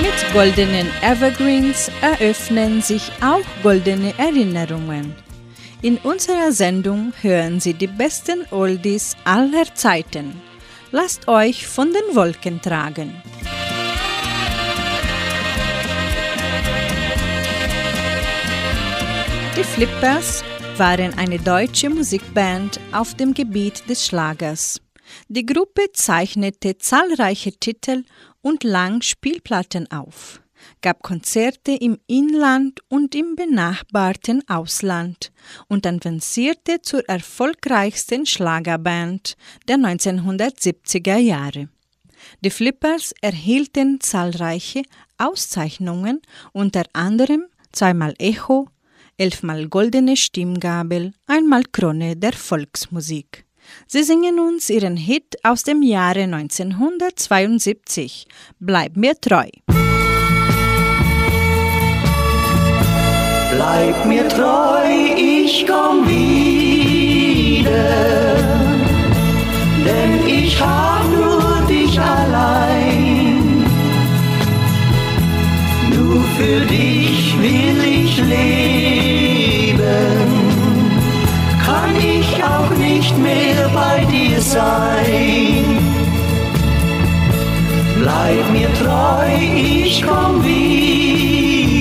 Mit 0.00 0.32
goldenen 0.32 0.88
Evergreens 1.00 1.88
eröffnen 2.00 2.82
sich 2.82 3.12
auch 3.20 3.44
goldene 3.62 4.14
Erinnerungen. 4.18 5.14
In 5.80 5.98
unserer 5.98 6.50
Sendung 6.50 7.12
hören 7.20 7.60
Sie 7.60 7.74
die 7.74 7.86
besten 7.86 8.44
Oldies 8.50 9.16
aller 9.24 9.72
Zeiten. 9.74 10.42
Lasst 10.90 11.28
euch 11.28 11.66
von 11.66 11.92
den 11.92 12.16
Wolken 12.16 12.60
tragen. 12.60 13.14
Die 19.56 19.64
Flippers 19.64 20.42
waren 20.78 21.12
eine 21.18 21.38
deutsche 21.38 21.90
Musikband 21.90 22.80
auf 22.92 23.14
dem 23.14 23.34
Gebiet 23.34 23.88
des 23.90 24.06
Schlagers. 24.06 24.80
Die 25.28 25.44
Gruppe 25.44 25.82
zeichnete 25.92 26.78
zahlreiche 26.78 27.52
Titel 27.52 28.04
und 28.40 28.64
lang 28.64 29.02
Spielplatten 29.02 29.90
auf, 29.90 30.40
gab 30.80 31.02
Konzerte 31.02 31.72
im 31.72 31.98
Inland 32.06 32.80
und 32.88 33.14
im 33.14 33.36
benachbarten 33.36 34.48
Ausland 34.48 35.30
und 35.68 35.86
avancierte 35.86 36.80
zur 36.80 37.06
erfolgreichsten 37.06 38.24
Schlagerband 38.24 39.36
der 39.68 39.76
1970er 39.76 41.18
Jahre. 41.18 41.68
Die 42.40 42.50
Flippers 42.50 43.12
erhielten 43.20 44.00
zahlreiche 44.00 44.82
Auszeichnungen, 45.18 46.22
unter 46.52 46.84
anderem 46.94 47.44
zweimal 47.72 48.14
Echo, 48.18 48.68
elfmal 49.22 49.68
Goldene 49.68 50.16
Stimmgabel, 50.16 51.12
einmal 51.28 51.62
Krone 51.70 52.16
der 52.16 52.32
Volksmusik. 52.32 53.44
Sie 53.86 54.02
singen 54.02 54.40
uns 54.40 54.68
ihren 54.68 54.96
Hit 54.96 55.36
aus 55.44 55.62
dem 55.62 55.82
Jahre 55.82 56.24
1972, 56.24 58.26
Bleib 58.58 58.96
mir 58.96 59.14
treu. 59.20 59.46
Bleib 63.54 64.06
mir 64.06 64.26
treu, 64.28 64.88
ich 65.16 65.64
komm 65.68 66.08
wieder, 66.08 67.70
denn 69.86 70.26
ich 70.26 70.60
hab 70.60 71.08
nur 71.10 71.64
dich 71.68 72.00
allein. 72.00 73.62
Nur 75.94 76.24
für 76.36 76.60
dich 76.66 77.38
will 77.38 77.84
ich 77.84 78.18
leben, 78.18 79.01
nicht 82.92 83.16
mehr 83.18 83.68
bei 83.74 84.04
dir 84.04 84.40
sein. 84.40 85.64
Bleib 87.98 88.44
mir 88.52 88.70
treu, 88.80 89.28
ich 89.84 90.02
komm 90.02 90.44
wieder 90.44 91.72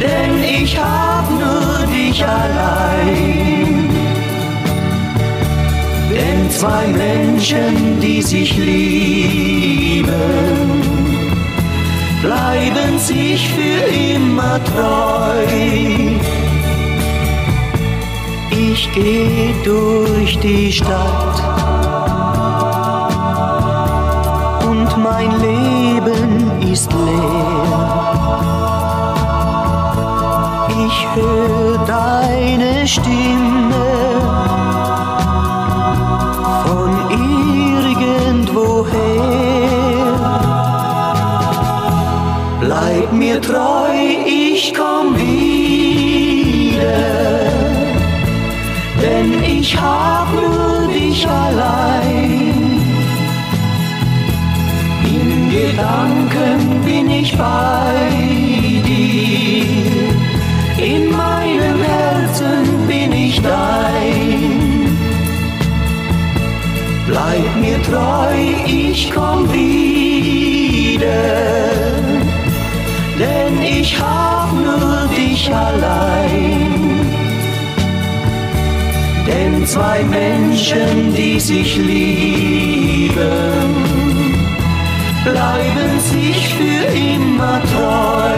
denn 0.00 0.42
ich 0.42 0.78
hab 0.78 1.28
nur 1.30 1.86
dich 1.86 2.24
allein. 2.24 3.88
Denn 6.10 6.50
zwei 6.50 6.86
Menschen, 6.88 8.00
die 8.00 8.22
sich 8.22 8.56
lieben, 8.56 10.12
bleiben 12.22 12.98
sich 12.98 13.48
für 13.48 13.80
immer 14.14 14.60
treu. 14.64 16.37
Ich 18.80 18.88
geh 18.92 19.54
durch 19.64 20.38
die 20.38 20.72
Stadt 20.72 21.42
und 24.70 24.96
mein 25.02 25.32
Leben 25.40 26.62
ist 26.72 26.92
leer 26.92 27.88
ich 30.86 31.06
höre 31.14 31.78
deine 31.86 32.86
Stimme 32.86 33.86
von 36.64 36.90
irgendwoher. 37.10 38.92
Bleib 42.60 43.12
mir 43.12 43.40
treu, 43.40 44.07
ich 49.68 49.76
hab 49.78 50.28
nur 50.32 50.88
dich 50.94 51.28
allein. 51.28 52.80
In 55.16 55.50
Gedanken 55.50 56.60
bin 56.86 57.10
ich 57.10 57.36
bei 57.36 57.94
dir. 58.88 59.64
In 60.92 61.10
meinem 61.10 61.78
Herzen 61.92 62.64
bin 62.86 63.12
ich 63.12 63.42
dein. 63.42 64.96
Bleib 67.06 67.50
mir 67.64 67.82
treu, 67.82 68.36
ich 68.66 69.10
komm 69.14 69.52
wieder, 69.52 71.08
denn 73.18 73.54
ich 73.78 73.90
hab 74.00 74.50
nur 74.54 75.08
dich 75.14 75.50
allein. 75.54 76.67
Denn 79.50 79.66
zwei 79.66 80.04
Menschen, 80.04 81.14
die 81.14 81.40
sich 81.40 81.76
lieben, 81.78 83.16
bleiben 85.24 86.00
sich 86.00 86.48
für 86.48 86.84
immer 86.94 87.58
treu. 87.62 88.34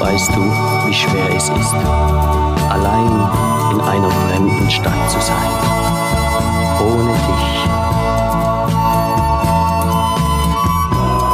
Weißt 0.00 0.30
du, 0.36 0.42
wie 0.86 0.94
schwer 0.94 1.34
es 1.34 1.48
ist, 1.48 1.74
allein 2.68 3.30
in 3.72 3.80
einer 3.80 4.10
fremden 4.10 4.70
Stadt 4.70 5.10
zu 5.10 5.20
sein, 5.20 5.52
ohne 6.78 7.12
dich. 7.12 7.52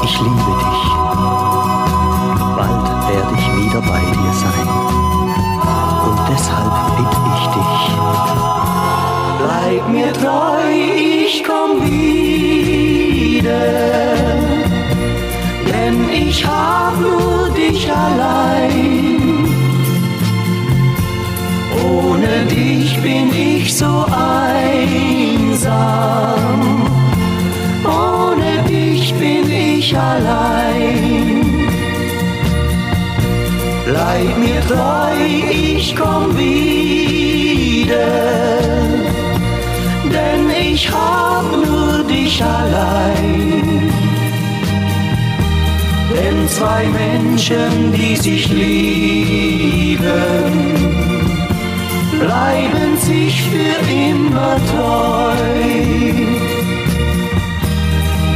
Ich 0.05 0.21
liebe 0.21 0.53
dich. 0.61 0.98
Sein. 4.33 4.69
Und 6.07 6.19
deshalb 6.31 6.73
bitte 6.97 7.21
ich 7.35 7.45
dich. 7.57 7.83
Bleib 9.43 9.85
mir 9.89 10.13
treu, 10.13 10.61
ich 11.25 11.45
komm 11.45 11.71
wieder, 11.83 13.67
denn 15.71 15.97
ich 16.11 16.47
hab 16.47 16.95
nur 17.01 17.49
dich 17.51 17.91
allein. 17.91 19.47
Ohne 21.85 22.45
dich 22.47 23.01
bin 23.03 23.31
ich 23.35 23.77
so 23.77 24.07
einsam, 24.11 25.71
ohne 27.85 28.63
dich 28.69 29.15
bin 29.15 29.51
ich 29.51 29.97
allein. 29.97 31.18
Bleib 33.91 34.37
mir 34.37 34.61
treu, 34.69 35.17
ich 35.51 35.97
komm 35.97 36.37
wieder, 36.37 37.97
denn 40.13 40.51
ich 40.71 40.91
hab 40.91 41.51
nur 41.51 42.05
dich 42.05 42.45
allein. 42.45 43.91
Denn 46.15 46.47
zwei 46.49 46.85
Menschen, 47.05 47.91
die 47.95 48.17
sich 48.17 48.51
lieben, 48.51 50.05
bleiben 52.21 52.99
sich 52.99 53.43
für 53.45 53.79
immer 53.91 54.57
treu. 54.71 55.33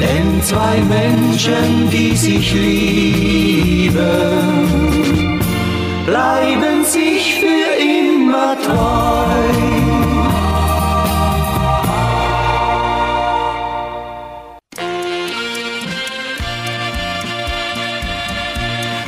Denn 0.00 0.42
zwei 0.42 0.80
Menschen, 0.88 1.90
die 1.90 2.16
sich 2.16 2.54
lieben, 2.54 4.02
bleiben 6.06 6.84
sich 6.84 7.34
für 7.34 7.80
immer 7.80 8.56
treu. 8.60 9.92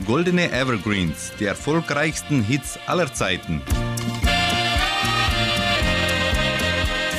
Goldene 0.07 0.53
Evergreens, 0.53 1.33
die 1.41 1.47
erfolgreichsten 1.47 2.43
Hits 2.43 2.79
aller 2.87 3.13
Zeiten. 3.13 3.61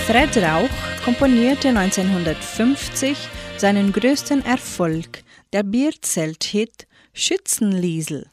Fred 0.08 0.38
Rauch 0.38 0.70
komponierte 1.04 1.70
1950 1.70 3.18
seinen 3.58 3.92
größten 3.92 4.46
Erfolg, 4.46 5.24
der 5.52 5.64
Bierzelt-Hit 5.64 6.88
Schützenliesel. 7.14 8.28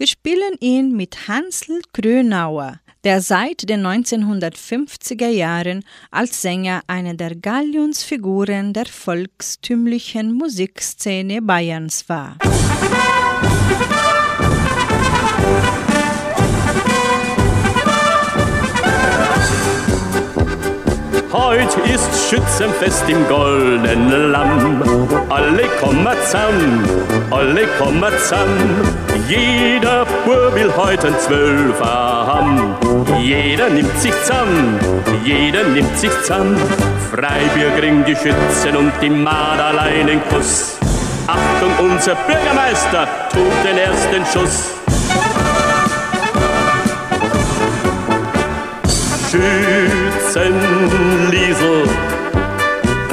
Wir 0.00 0.06
spielen 0.06 0.54
ihn 0.60 0.94
mit 0.96 1.26
Hansl 1.26 1.80
Grönauer, 1.92 2.78
der 3.02 3.20
seit 3.20 3.68
den 3.68 3.84
1950er 3.84 5.26
Jahren 5.26 5.84
als 6.12 6.40
Sänger 6.40 6.82
eine 6.86 7.16
der 7.16 7.34
Galionsfiguren 7.34 8.72
der 8.72 8.86
volkstümlichen 8.86 10.34
Musikszene 10.34 11.42
Bayerns 11.42 12.08
war. 12.08 12.36
Heut 21.30 21.76
ist 21.84 22.30
Schützenfest 22.30 23.04
im 23.06 23.28
goldenen 23.28 24.32
Lamm. 24.32 24.82
Alle 25.28 25.64
kommen 25.78 26.08
zusammen, 26.24 26.88
alle 27.30 27.66
kommen 27.78 28.12
zusammen. 28.18 28.96
Jeder 29.28 30.06
Bub 30.24 30.54
will 30.54 30.72
heute 30.74 31.08
ein 31.08 31.18
Zwölfer 31.20 31.84
haben. 31.84 32.74
Jeder 33.20 33.68
nimmt 33.68 33.98
sich 34.00 34.14
zusammen, 34.22 34.80
jeder 35.22 35.64
nimmt 35.64 35.98
sich 35.98 36.10
zusammen. 36.22 36.56
Freibier 37.10 37.72
kriegen 37.78 38.06
die 38.06 38.16
Schützen 38.16 38.76
und 38.78 38.92
die 39.02 39.10
Marder 39.10 39.82
einen 39.82 40.22
Kuss. 40.30 40.78
Achtung, 41.26 41.90
unser 41.90 42.14
Bürgermeister 42.14 43.06
tut 43.30 43.64
den 43.64 43.76
ersten 43.76 44.24
Schuss. 44.32 44.78
Schützenliesel, 50.38 51.82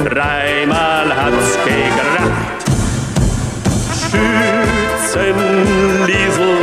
dreimal 0.04 1.08
hat's 1.12 1.58
gekracht. 1.64 2.62
Schützenliesel, 5.12 6.56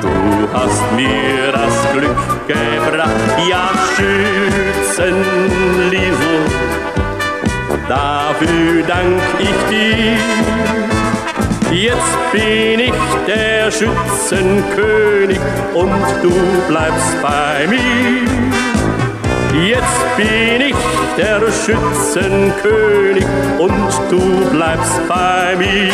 du 0.00 0.14
hast 0.52 0.82
mir 0.96 1.52
das 1.52 1.76
Glück 1.92 2.20
gebracht. 2.48 3.38
Ja, 3.48 3.70
Schützenliesel, 3.96 6.40
dafür 7.88 8.82
dank 8.88 9.22
ich 9.38 9.58
dir. 9.70 10.18
Jetzt 11.70 12.18
bin 12.32 12.80
ich 12.80 12.92
der 13.26 13.70
Schützenkönig 13.70 15.38
und 15.74 15.92
du 16.22 16.32
bleibst 16.68 17.22
bei 17.22 17.66
mir. 17.68 18.51
Jetzt 19.52 20.16
bin 20.16 20.62
ich 20.62 20.74
der 21.18 21.40
Schützenkönig 21.52 23.24
und 23.58 23.90
du 24.10 24.50
bleibst 24.50 25.06
bei 25.06 25.54
mir. 25.56 25.92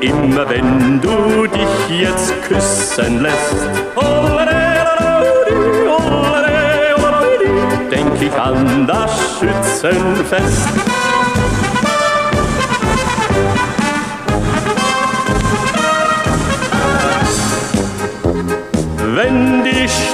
Immer 0.00 0.48
wenn 0.48 1.00
du 1.00 1.46
dich 1.46 2.00
jetzt 2.00 2.32
küssen 2.42 3.22
lässt, 3.22 3.68
denk 7.90 8.20
ich 8.20 8.32
an 8.32 8.86
das 8.86 9.38
Schützenfest. 9.38 11.19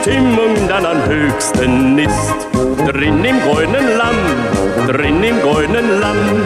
Stimmung 0.07 0.55
dann 0.69 0.87
am 0.87 1.05
höchsten 1.07 1.99
ist, 1.99 2.47
drin 2.87 3.25
im 3.25 3.43
goldenen 3.43 3.97
Lamm, 3.99 4.15
drin 4.87 5.25
im 5.25 5.43
goldenen 5.43 6.01
Lamm, 6.01 6.43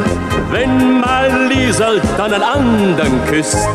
wenn 0.50 0.98
mein 0.98 1.50
Liesel 1.50 2.00
dann 2.16 2.32
einen 2.32 2.42
anderen 2.42 3.22
küsst, 3.26 3.68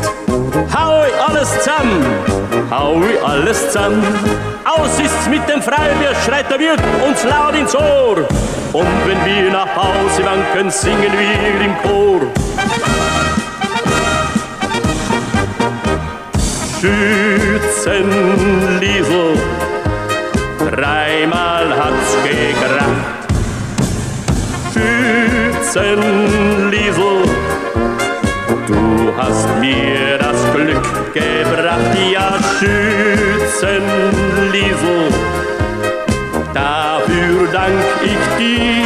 hau 0.76 1.04
ich 1.06 1.14
alles 1.28 1.48
zusammen, 1.60 2.04
hau 2.68 3.00
ich 3.00 3.24
alles 3.24 3.70
zusammen. 3.70 4.02
Aus 4.64 4.98
ist's 4.98 5.28
mit 5.30 5.48
dem 5.48 5.62
Freibier, 5.62 6.16
schreit 6.24 6.50
der 6.50 6.58
Wirt 6.58 6.82
uns 7.06 7.22
laut 7.22 7.54
ins 7.54 7.76
Ohr. 7.76 8.26
Und 8.72 9.06
wenn 9.06 9.24
wir 9.24 9.52
nach 9.52 9.72
Hause 9.76 10.24
wanken, 10.24 10.68
singen 10.68 11.12
wir 11.12 11.60
im 11.64 11.78
Chor. 11.84 12.22
Schützenliesel, 16.80 19.38
dreimal 20.76 21.66
hat's 21.74 22.16
gekracht. 22.22 23.26
Schützenliesel, 24.72 25.94
du 28.66 29.12
hast 29.16 29.48
mir 29.60 30.18
das 30.18 30.38
Glück 30.54 31.14
gebracht, 31.14 31.94
ja 32.12 32.38
Schützenliesel, 32.58 33.80
dafür 36.52 37.48
dank 37.52 37.84
ich 38.04 38.24
dir. 38.38 38.84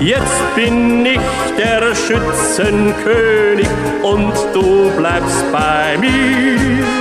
Jetzt 0.00 0.54
bin 0.54 1.04
ich 1.04 1.20
der 1.58 1.94
Schützenkönig 1.94 3.68
und 4.02 4.32
du 4.54 4.90
bleibst 4.96 5.52
bei 5.52 5.98
mir. 5.98 6.99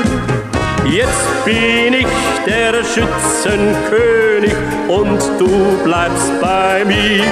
Jetzt 0.92 1.46
bin 1.46 1.94
ich 1.94 2.08
der 2.48 2.84
Schützenkönig 2.84 4.56
und 4.88 5.22
du 5.38 5.84
bleibst 5.84 6.42
bei 6.42 6.84
mir. 6.84 7.24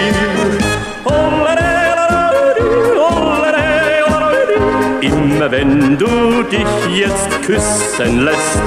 Immer 5.02 5.52
wenn 5.52 5.98
du 5.98 6.44
dich 6.44 7.00
jetzt 7.00 7.42
küssen 7.44 8.26
lässt, 8.26 8.62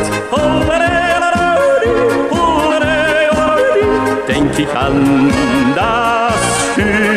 denk 4.26 4.58
ich 4.58 4.76
an 4.76 5.32
das 5.76 6.74
Schützenfest. 6.74 7.09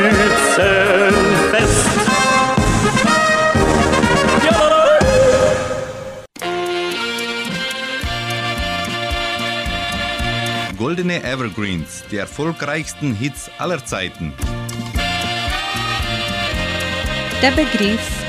Goldene 10.93 11.23
Evergreens, 11.23 12.03
die 12.11 12.17
erfolgreichsten 12.17 13.15
Hits 13.15 13.49
aller 13.57 13.83
Zeiten. 13.83 14.31
Der 17.41 17.49
Begriff 17.49 18.23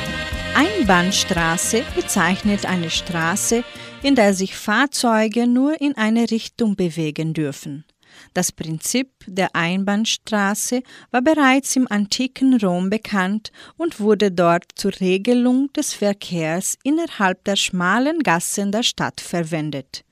Einbahnstraße 0.55 1.83
bezeichnet 1.95 2.65
eine 2.65 2.89
Straße, 2.89 3.65
in 4.03 4.15
der 4.15 4.33
sich 4.33 4.57
Fahrzeuge 4.57 5.47
nur 5.47 5.79
in 5.79 5.95
eine 5.99 6.31
Richtung 6.31 6.75
bewegen 6.75 7.35
dürfen. 7.35 7.85
Das 8.33 8.51
Prinzip 8.51 9.11
der 9.27 9.55
Einbahnstraße 9.55 10.83
war 11.11 11.21
bereits 11.21 11.77
im 11.77 11.87
antiken 11.91 12.59
Rom 12.59 12.89
bekannt 12.89 13.53
und 13.77 14.01
wurde 14.01 14.33
dort 14.33 14.65
zur 14.75 14.99
Regelung 15.01 15.71
des 15.75 15.93
Verkehrs 15.93 16.79
innerhalb 16.83 17.45
der 17.45 17.57
schmalen 17.57 18.21
Gassen 18.21 18.73
der 18.73 18.85
Stadt 18.85 19.21
verwendet. 19.21 20.04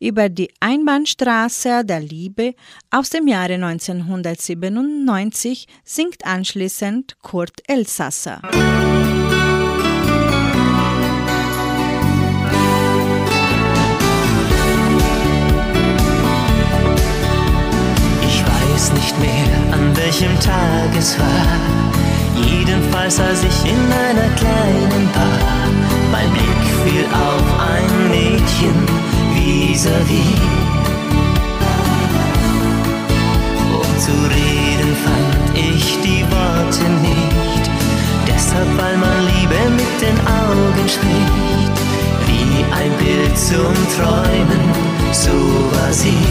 Über 0.00 0.28
die 0.28 0.50
Einbahnstraße 0.60 1.84
der 1.84 2.00
Liebe 2.00 2.54
aus 2.90 3.10
dem 3.10 3.28
Jahre 3.28 3.54
1997 3.54 5.68
singt 5.84 6.24
anschließend 6.24 7.16
Kurt 7.22 7.62
Elsasser. 7.68 8.40
Ich 18.22 18.44
weiß 18.44 18.92
nicht 18.92 19.18
mehr, 19.20 19.46
an 19.72 19.96
welchem 19.96 20.38
Tag 20.40 20.96
es 20.98 21.16
war. 21.18 21.58
Jedenfalls 22.46 23.16
saß 23.16 23.44
ich 23.44 23.64
in 23.70 23.92
einer 23.92 24.28
kleinen 24.34 25.08
Bar. 25.12 25.38
Mein 26.10 26.30
Blick 26.32 26.64
vis-à-vis. 29.74 30.38
Um 33.80 33.98
zu 34.04 34.14
reden 34.38 34.92
fand 35.04 35.58
ich 35.58 35.98
die 36.06 36.22
Worte 36.34 36.86
nicht, 37.08 37.64
deshalb 38.28 38.68
weil 38.78 38.96
man 38.96 39.18
Liebe 39.32 39.60
mit 39.80 39.94
den 40.00 40.18
Augen 40.42 40.86
spricht, 40.96 41.76
wie 42.28 42.64
ein 42.80 42.92
Bild 43.02 43.36
zum 43.36 43.74
Träumen, 43.96 44.64
so 45.12 45.36
war 45.74 45.92
sie. 45.92 46.26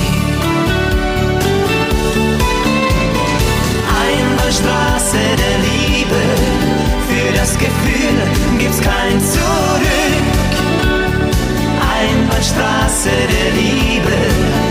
Straße 4.53 5.17
der 5.43 5.57
Liebe, 5.67 6.21
für 7.07 7.33
das 7.35 7.57
Gefühl 7.57 8.59
gibt's 8.59 8.79
kein 8.79 9.19
Zug. 9.19 9.72
Einbahnstraße 12.03 13.09
der 13.09 13.51
Liebe, 13.53 14.62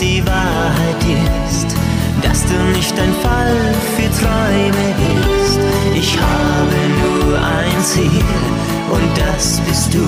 die 0.00 0.24
Wahrheit 0.26 1.02
ist, 1.48 1.66
dass 2.22 2.44
du 2.44 2.54
nicht 2.76 2.98
ein 2.98 3.12
Fall 3.22 3.74
für 3.96 4.10
Träume 4.20 4.94
bist. 4.98 5.60
Ich 5.94 6.18
habe 6.18 6.78
nur 7.02 7.38
ein 7.38 7.82
Ziel 7.82 8.24
und 8.90 9.10
das 9.16 9.60
bist 9.60 9.94
du. 9.94 10.04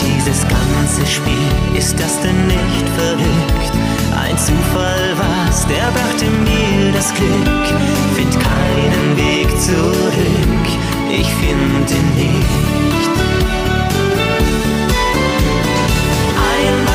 Dieses 0.00 0.42
ganze 0.42 1.06
Spiel 1.06 1.78
ist 1.78 1.98
das 1.98 2.20
denn 2.20 2.46
nicht 2.46 2.88
verrückt? 2.96 3.72
Ein 4.16 4.38
Zufall 4.38 5.16
war's, 5.18 5.66
der 5.66 5.90
brachte 5.92 6.26
mir 6.26 6.92
das 6.92 7.12
Glück. 7.14 7.66
Find 8.14 8.32
keinen 8.40 9.16
Weg 9.16 9.48
zurück, 9.60 10.66
ich 11.10 11.26
find 11.26 11.90
ihn 11.90 12.14
nicht. 12.16 13.01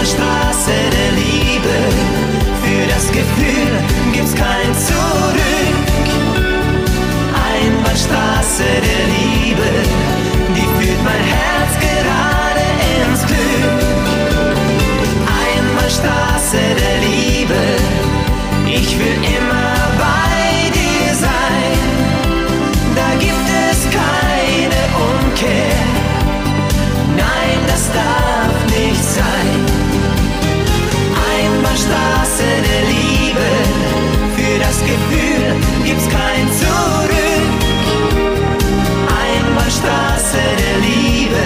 Einbahnstraße 0.08 0.72
der 0.72 1.12
Liebe, 1.12 1.76
für 2.64 2.88
das 2.88 3.08
Gefühl 3.12 3.72
gibt's 4.14 4.34
kein 4.34 4.74
Zurück. 4.74 6.08
Einbahnstraße 7.52 8.64
der 8.64 9.04
Liebe, 9.18 9.70
die 10.56 10.62
führt 10.62 11.04
mein 11.04 11.24
Herz 11.36 11.74
gerade 11.84 12.66
ins 12.96 13.26
Glück. 13.26 13.82
Einbahnstraße 15.44 16.58
der 16.58 16.98
Liebe, 17.02 17.62
ich 18.66 18.98
will 18.98 19.18
immer 19.36 19.76
bei 19.98 20.70
dir 20.72 21.14
sein. 21.16 21.80
Da 22.96 23.10
gibt 23.20 23.50
es 23.70 23.84
keine 23.92 24.82
Umkehr. 25.12 25.76
Nein, 27.18 27.60
das 27.68 27.92
darf 27.92 28.47
Einbahnstraße 31.88 32.44
der 32.44 32.82
Liebe, 32.90 33.48
für 34.36 34.60
das 34.60 34.80
Gefühl 34.82 35.56
gibt's 35.86 36.08
kein 36.10 36.52
Zurück. 36.52 37.48
Einbahnstraße 39.08 40.38
der 40.60 40.78
Liebe, 40.82 41.44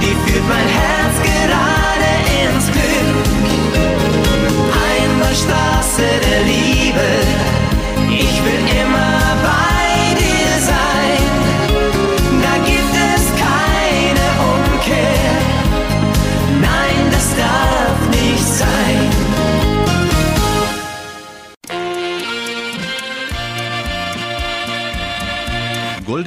die 0.00 0.14
führt 0.24 0.48
mein 0.48 0.68
Herz 0.68 1.16
gerade 1.28 2.10
ins 2.42 2.66
Glück. 2.70 3.26
Einbahnstraße 4.94 6.06
der 6.30 6.42
Liebe, 6.44 7.08
ich 8.10 8.44
will 8.44 8.80
immer 8.80 9.36
bei 9.42 9.67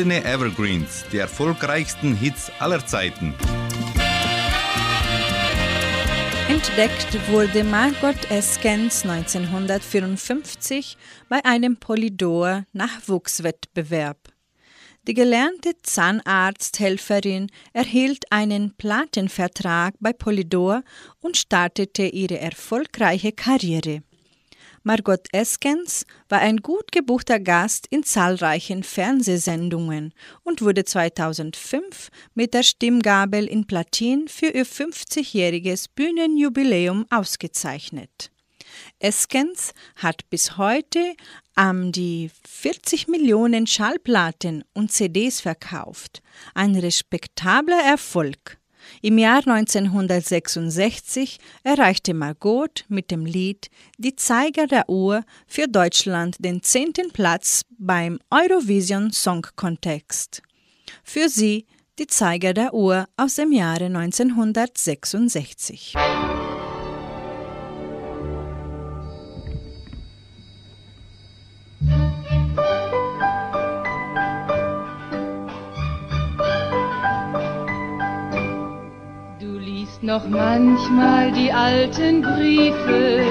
Goldene 0.02 0.26
Evergreens, 0.26 1.06
die 1.12 1.20
erfolgreichsten 1.20 2.16
Hits 2.16 2.52
aller 2.58 2.84
Zeiten. 2.88 3.36
Entdeckt 6.50 7.30
wurde 7.30 7.64
Margot 7.64 8.16
Eskens 8.32 9.06
1954 9.06 10.98
bei 11.30 11.46
einem 11.46 11.78
Polydor-Nachwuchswettbewerb. 11.78 14.18
Die 15.08 15.14
gelernte 15.14 15.74
Zahnarzthelferin 15.84 17.52
erhielt 17.72 18.24
einen 18.32 18.76
Plattenvertrag 18.76 19.94
bei 20.00 20.14
Polydor 20.14 20.82
und 21.20 21.38
startete 21.38 22.08
ihre 22.08 22.40
erfolgreiche 22.40 23.34
Karriere. 23.34 24.02
Margot 24.84 25.28
Eskens 25.32 26.08
war 26.28 26.40
ein 26.40 26.58
gut 26.58 26.92
gebuchter 26.92 27.40
Gast 27.40 27.86
in 27.92 28.04
zahlreichen 28.04 28.82
Fernsehsendungen 28.82 30.12
und 30.44 30.64
wurde 30.64 30.86
2005 30.86 32.10
mit 32.34 32.56
der 32.56 32.64
Stimmgabel 32.64 33.46
in 33.46 33.68
Platin 33.68 34.28
für 34.28 34.48
ihr 34.48 34.66
50-jähriges 34.66 35.86
Bühnenjubiläum 35.94 37.06
ausgezeichnet. 37.12 38.32
Eskens 38.98 39.74
hat 39.98 40.28
bis 40.32 40.58
heute 40.58 41.16
um 41.56 41.92
die 41.92 42.32
40 42.48 43.08
Millionen 43.08 43.68
Schallplatten 43.68 44.64
und 44.74 44.92
CDs 44.92 45.42
verkauft. 45.42 46.24
Ein 46.56 46.76
respektabler 46.76 47.84
Erfolg. 47.84 48.61
Im 49.02 49.18
Jahr 49.18 49.48
1966 49.48 51.40
erreichte 51.64 52.14
Margot 52.14 52.86
mit 52.90 53.12
dem 53.12 53.26
Lied 53.26 53.70
Die 53.98 54.16
Zeiger 54.16 54.68
der 54.68 54.90
Uhr 54.90 55.24
für 55.48 55.68
Deutschland 55.68 56.36
den 56.40 56.62
zehnten 56.62 57.12
Platz 57.12 57.64
beim 57.78 58.20
Eurovision 58.30 59.12
Song 59.12 59.46
Contest. 59.56 60.42
Für 61.04 61.30
sie 61.30 61.66
die 62.00 62.08
Zeiger 62.08 62.54
der 62.54 62.74
Uhr 62.74 63.08
aus 63.18 63.36
dem 63.36 63.52
Jahre 63.52 63.86
1966. 63.86 65.94
noch 80.02 80.28
manchmal 80.28 81.32
die 81.32 81.52
alten 81.52 82.24
Briefe, 82.24 83.24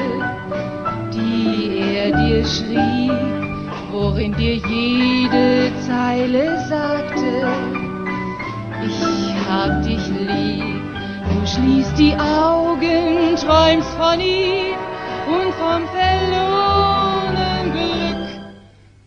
die 1.12 1.96
er 1.96 2.16
dir 2.16 2.46
schrieb, 2.46 3.12
worin 3.90 4.32
dir 4.34 4.54
jede 4.54 5.72
Zeile 5.80 6.64
sagte, 6.68 7.48
ich 8.86 9.34
hab 9.50 9.82
dich 9.82 10.06
lieb. 10.08 10.80
Du 11.28 11.46
schließt 11.46 11.98
die 11.98 12.14
Augen, 12.14 13.34
träumst 13.36 13.90
von 13.94 14.20
ihm 14.20 14.76
und 15.26 15.52
vom 15.54 15.82
verlorenen 15.88 17.72
Glück. 17.72 18.28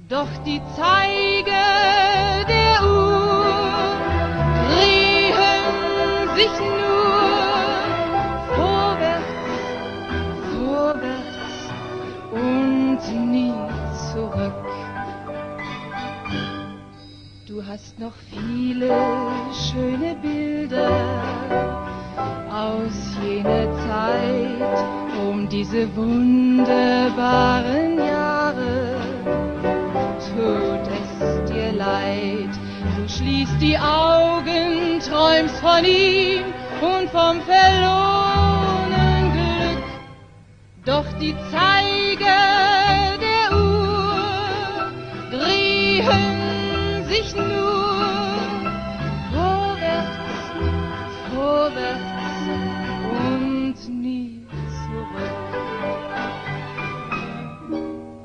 Doch 0.09 0.27
die 0.45 0.61
Zeiger 0.75 2.45
der 2.49 2.83
Uhr 2.83 3.73
drehen 4.67 6.35
sich 6.35 6.59
nur 6.59 6.72
zurück. 14.33 14.53
Du 17.47 17.65
hast 17.65 17.97
noch 17.99 18.13
viele 18.31 18.91
schöne 19.53 20.15
Bilder 20.21 20.89
aus 22.49 23.17
jener 23.23 23.71
Zeit, 23.87 24.77
um 25.27 25.47
diese 25.49 25.95
wunderbaren 25.95 27.97
Jahre 27.97 28.97
tut 30.35 30.87
es 30.87 31.51
dir 31.51 31.71
leid. 31.73 32.49
Du 32.97 33.09
schließt 33.09 33.61
die 33.61 33.77
Augen, 33.77 34.99
träumst 34.99 35.59
von 35.59 35.85
ihm 35.85 36.45
und 36.81 37.09
vom 37.09 37.41
verlorenen 37.41 39.31
Glück. 39.33 39.83
Doch 40.85 41.05
die 41.19 41.35
Zeiger 41.51 42.02
ich 47.23 47.35
nur 47.35 47.43
vorwärts, 49.31 50.17
vorwärts 51.33 52.01
und 53.11 54.01
nie 54.01 54.45
zurück. 54.85 55.39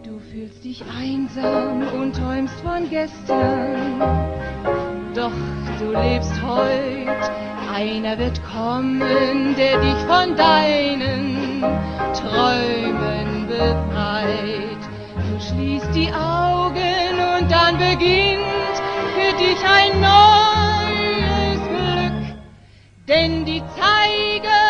Du 0.02 0.18
fühlst 0.30 0.64
dich 0.64 0.82
einsam 1.00 1.82
und 2.00 2.16
träumst 2.16 2.60
von 2.60 2.88
gestern, 2.90 4.00
doch 5.14 5.32
du 5.78 5.92
lebst 5.92 6.32
heut. 6.42 7.30
Einer 7.72 8.18
wird 8.18 8.40
kommen, 8.44 9.54
der 9.56 9.78
dich 9.80 9.98
von 10.08 10.34
deinen 10.34 11.62
Träumen 12.12 13.46
befreit. 13.46 14.82
Du 15.30 15.40
schließt 15.40 15.94
die 15.94 16.10
Augen 16.12 17.38
und 17.38 17.48
dann 17.48 17.78
beginnt 17.78 18.57
dich 19.38 19.64
ein 19.64 20.00
neues 20.00 21.60
Glück, 21.68 22.38
denn 23.06 23.44
die 23.44 23.62
Zeiger 23.78 24.67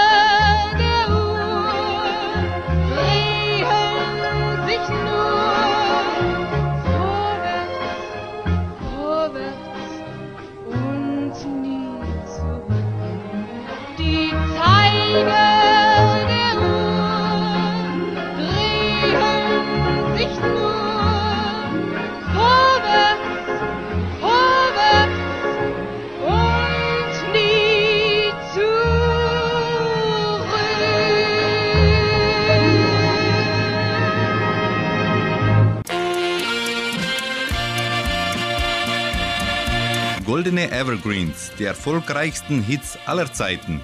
Goldene 40.39 40.71
Evergreens, 40.71 41.51
die 41.59 41.65
erfolgreichsten 41.65 42.63
Hits 42.63 42.97
aller 43.07 43.33
Zeiten. 43.33 43.81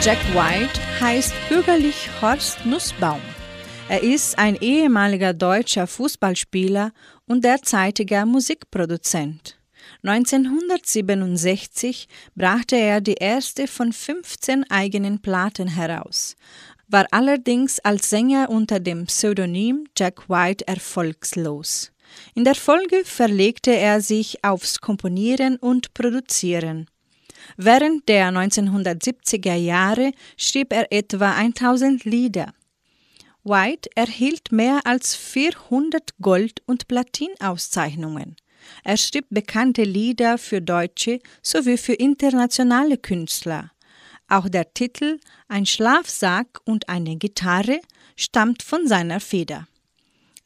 Jack 0.00 0.16
White 0.32 0.80
heißt 1.02 1.34
bürgerlich 1.50 2.08
Horst 2.22 2.64
Nussbaum. 2.64 3.20
Er 3.90 4.02
ist 4.02 4.38
ein 4.38 4.56
ehemaliger 4.56 5.34
deutscher 5.34 5.86
Fußballspieler 5.86 6.92
und 7.26 7.44
derzeitiger 7.44 8.24
Musikproduzent. 8.24 9.58
1967 10.02 12.08
brachte 12.34 12.76
er 12.76 13.02
die 13.02 13.18
erste 13.20 13.66
von 13.66 13.92
15 13.92 14.70
eigenen 14.70 15.20
Platten 15.20 15.68
heraus, 15.68 16.36
war 16.88 17.04
allerdings 17.10 17.80
als 17.80 18.08
Sänger 18.08 18.48
unter 18.48 18.80
dem 18.80 19.04
Pseudonym 19.04 19.84
Jack 19.94 20.30
White 20.30 20.66
erfolgslos. 20.66 21.90
In 22.34 22.44
der 22.44 22.54
Folge 22.54 23.04
verlegte 23.04 23.74
er 23.74 24.00
sich 24.00 24.44
aufs 24.44 24.80
Komponieren 24.80 25.56
und 25.56 25.94
Produzieren. 25.94 26.86
Während 27.56 28.08
der 28.08 28.30
1970er 28.30 29.54
Jahre 29.54 30.12
schrieb 30.36 30.72
er 30.72 30.90
etwa 30.90 31.32
1000 31.32 32.04
Lieder. 32.04 32.52
White 33.44 33.90
erhielt 33.94 34.52
mehr 34.52 34.80
als 34.84 35.14
400 35.14 36.16
Gold- 36.20 36.62
und 36.66 36.88
Platinauszeichnungen. 36.88 38.36
Er 38.82 38.96
schrieb 38.96 39.26
bekannte 39.28 39.82
Lieder 39.82 40.38
für 40.38 40.62
deutsche 40.62 41.20
sowie 41.42 41.76
für 41.76 41.92
internationale 41.92 42.96
Künstler. 42.96 43.70
Auch 44.28 44.48
der 44.48 44.72
Titel 44.72 45.20
Ein 45.48 45.66
Schlafsack 45.66 46.60
und 46.64 46.88
eine 46.88 47.16
Gitarre 47.16 47.80
stammt 48.16 48.62
von 48.62 48.88
seiner 48.88 49.20
Feder. 49.20 49.68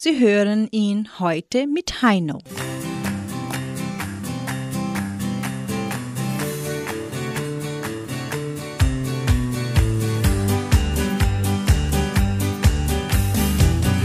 Sie 0.01 0.21
hören 0.21 0.69
ihn 0.71 1.09
heute 1.19 1.67
mit 1.67 2.03
Heino. 2.03 2.39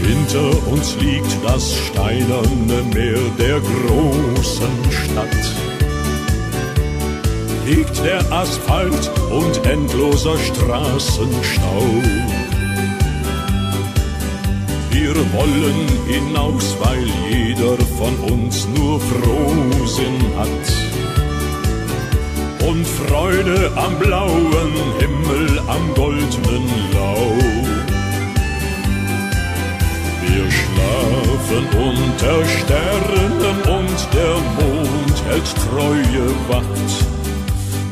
Hinter 0.02 0.66
uns 0.66 0.96
liegt 0.96 1.44
das 1.44 1.76
steinerne 1.76 2.82
Meer 2.92 3.20
der 3.38 3.60
großen 3.60 4.90
Stadt. 4.90 5.28
Liegt 7.66 8.04
der 8.04 8.32
Asphalt 8.32 9.12
und 9.30 9.64
endloser 9.64 10.36
Straßenstau. 10.38 12.43
Wir 15.04 15.16
wollen 15.34 15.86
hinaus, 16.06 16.74
weil 16.80 17.04
jeder 17.28 17.76
von 17.98 18.16
uns 18.32 18.66
nur 18.74 18.98
Frohsinn 18.98 20.18
hat. 20.34 20.66
Und 22.66 22.86
Freude 22.86 23.70
am 23.76 23.98
blauen 23.98 24.72
Himmel, 24.98 25.58
am 25.68 25.94
goldenen 25.94 26.64
Lau. 26.94 27.36
Wir 30.22 30.46
schlafen 30.50 31.64
unter 31.88 32.36
Sternen 32.46 33.56
und 33.78 33.98
der 34.14 34.36
Mond 34.56 35.16
hält 35.28 35.54
treue 35.68 36.26
Wacht. 36.48 36.92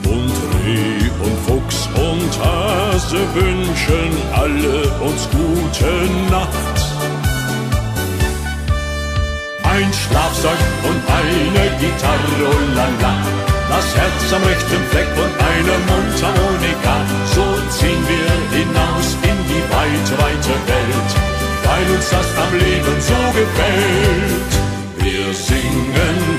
Und 0.04 0.34
Reh 0.64 1.10
und 1.26 1.36
Fuchs 1.46 1.88
und 1.94 2.32
Hase 2.42 3.18
wünschen 3.34 4.12
alle 4.32 4.90
uns 5.04 5.28
gute 5.30 6.30
Nacht. 6.30 6.81
Ein 9.72 9.90
Schlafsack 9.90 10.60
und 10.84 11.00
eine 11.08 11.64
Gitarre, 11.80 12.34
oh 12.44 12.74
la. 12.76 12.88
Das 13.70 13.96
Herz 13.96 14.32
am 14.36 14.42
rechten 14.42 14.82
Fleck 14.90 15.08
und 15.16 15.34
eine 15.50 15.74
Mundharmonika. 15.88 16.96
So 17.34 17.44
ziehen 17.70 18.04
wir 18.06 18.32
hinaus 18.58 19.16
in 19.30 19.38
die 19.48 19.64
weite, 19.72 20.12
weite 20.20 20.54
Welt, 20.68 21.10
weil 21.64 21.96
uns 21.96 22.10
das 22.10 22.28
am 22.44 22.52
Leben 22.52 22.96
so 23.00 23.20
gefällt. 23.32 24.52
Wir 24.98 25.32
singen, 25.32 26.31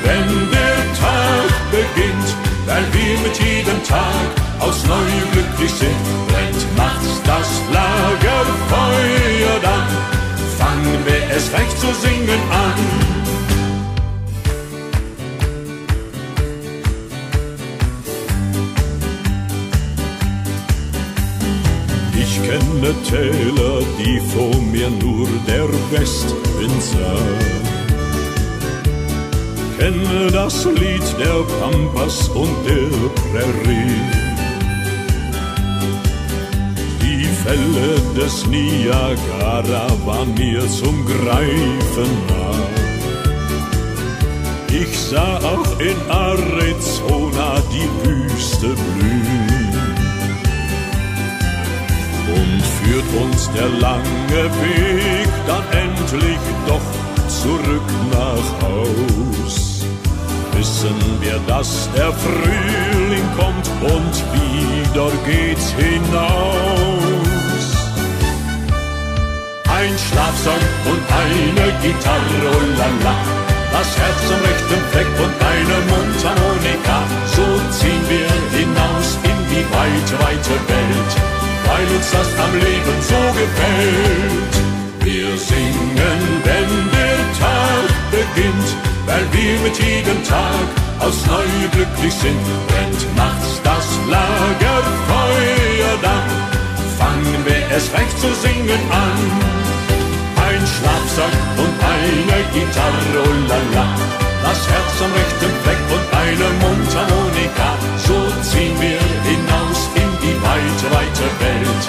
Welt, 111.64 111.86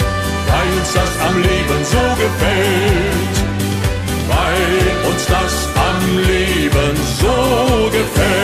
weil 0.47 0.79
uns 0.79 0.93
das 0.93 1.20
am 1.20 1.43
Leben 1.43 1.85
so 1.85 2.05
gefällt. 2.22 3.37
Weil 4.29 5.11
uns 5.11 5.27
das 5.27 5.68
am 5.75 6.18
Leben 6.18 6.97
so 7.20 7.91
gefällt. 7.91 8.35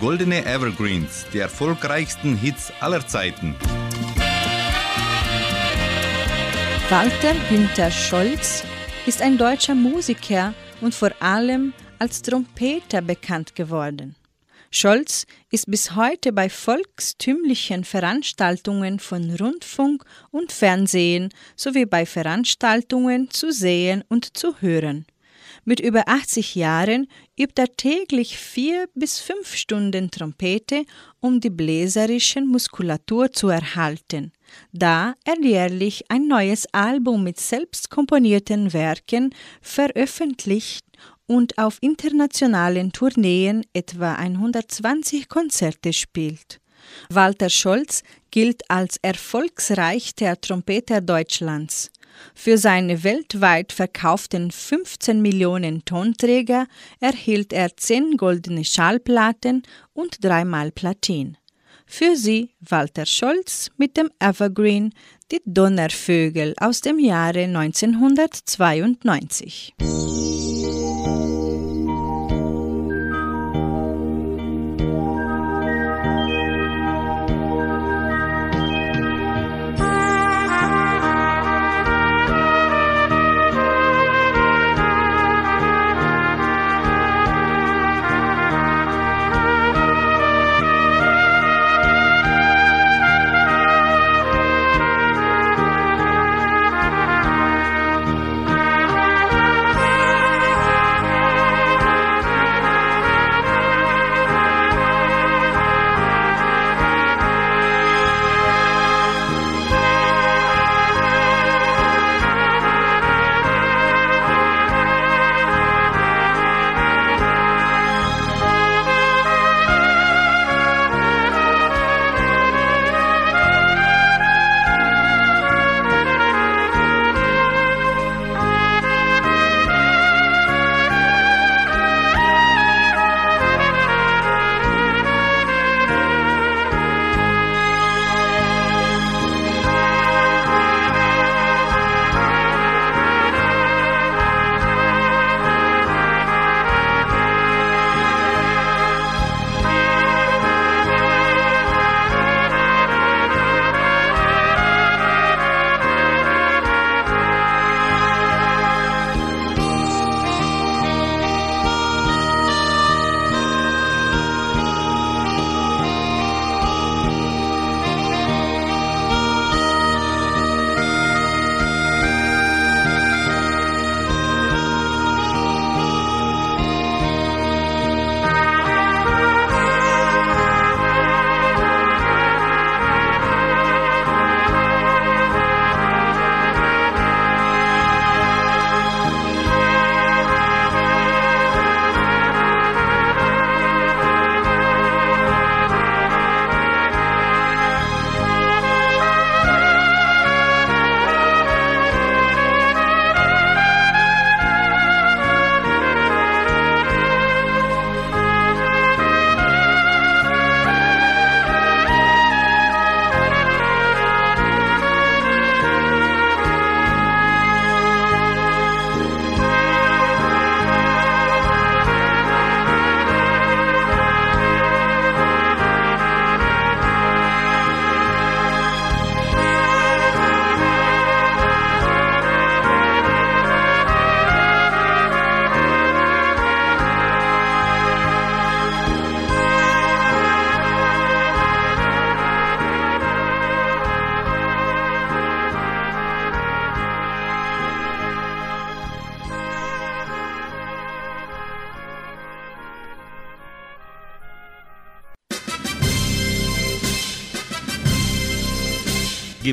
Goldene 0.00 0.44
Evergreens, 0.44 1.26
die 1.32 1.38
erfolgreichsten 1.38 2.36
Hits 2.36 2.72
aller 2.80 3.06
Zeiten. 3.06 3.56
Walter 6.90 7.34
Günther 7.48 7.90
Scholz 7.90 8.62
ist 9.06 9.22
ein 9.22 9.38
deutscher 9.38 9.74
Musiker 9.74 10.52
und 10.82 10.94
vor 10.94 11.10
allem 11.20 11.72
als 12.04 12.20
Trompeter 12.20 13.00
bekannt 13.00 13.54
geworden. 13.54 14.14
Scholz 14.70 15.24
ist 15.50 15.70
bis 15.70 15.94
heute 15.94 16.34
bei 16.34 16.50
volkstümlichen 16.50 17.82
Veranstaltungen 17.82 18.98
von 18.98 19.34
Rundfunk 19.36 20.04
und 20.30 20.52
Fernsehen 20.52 21.30
sowie 21.56 21.86
bei 21.86 22.04
Veranstaltungen 22.04 23.30
zu 23.30 23.52
sehen 23.52 24.04
und 24.10 24.36
zu 24.36 24.60
hören. 24.60 25.06
Mit 25.64 25.80
über 25.80 26.06
80 26.06 26.56
Jahren 26.56 27.06
übt 27.40 27.58
er 27.58 27.74
täglich 27.74 28.36
vier 28.36 28.86
bis 28.94 29.20
fünf 29.20 29.54
Stunden 29.54 30.10
Trompete, 30.10 30.84
um 31.20 31.40
die 31.40 31.48
bläserischen 31.48 32.46
Muskulatur 32.46 33.32
zu 33.32 33.48
erhalten, 33.48 34.30
da 34.72 35.14
er 35.24 35.40
jährlich 35.40 36.04
ein 36.10 36.28
neues 36.28 36.66
Album 36.74 37.24
mit 37.24 37.40
selbst 37.40 37.88
komponierten 37.88 38.74
Werken 38.74 39.34
veröffentlicht 39.62 40.84
und 41.26 41.58
auf 41.58 41.78
internationalen 41.80 42.92
Tourneen 42.92 43.64
etwa 43.72 44.14
120 44.14 45.28
Konzerte 45.28 45.92
spielt. 45.92 46.60
Walter 47.08 47.50
Scholz 47.50 48.02
gilt 48.30 48.70
als 48.70 48.98
erfolgsreichster 49.02 50.40
Trompeter 50.40 51.00
Deutschlands. 51.00 51.90
Für 52.34 52.58
seine 52.58 53.02
weltweit 53.02 53.72
verkauften 53.72 54.50
15 54.50 55.20
Millionen 55.20 55.84
Tonträger 55.84 56.66
erhielt 57.00 57.52
er 57.52 57.76
10 57.76 58.16
goldene 58.16 58.64
Schallplatten 58.64 59.64
und 59.92 60.24
dreimal 60.24 60.70
Platin. 60.70 61.36
Für 61.86 62.16
sie 62.16 62.50
Walter 62.60 63.06
Scholz 63.06 63.70
mit 63.76 63.96
dem 63.96 64.10
Evergreen 64.18 64.92
Die 65.30 65.40
Donnervögel 65.44 66.54
aus 66.58 66.80
dem 66.80 66.98
Jahre 66.98 67.44
1992. 67.44 69.74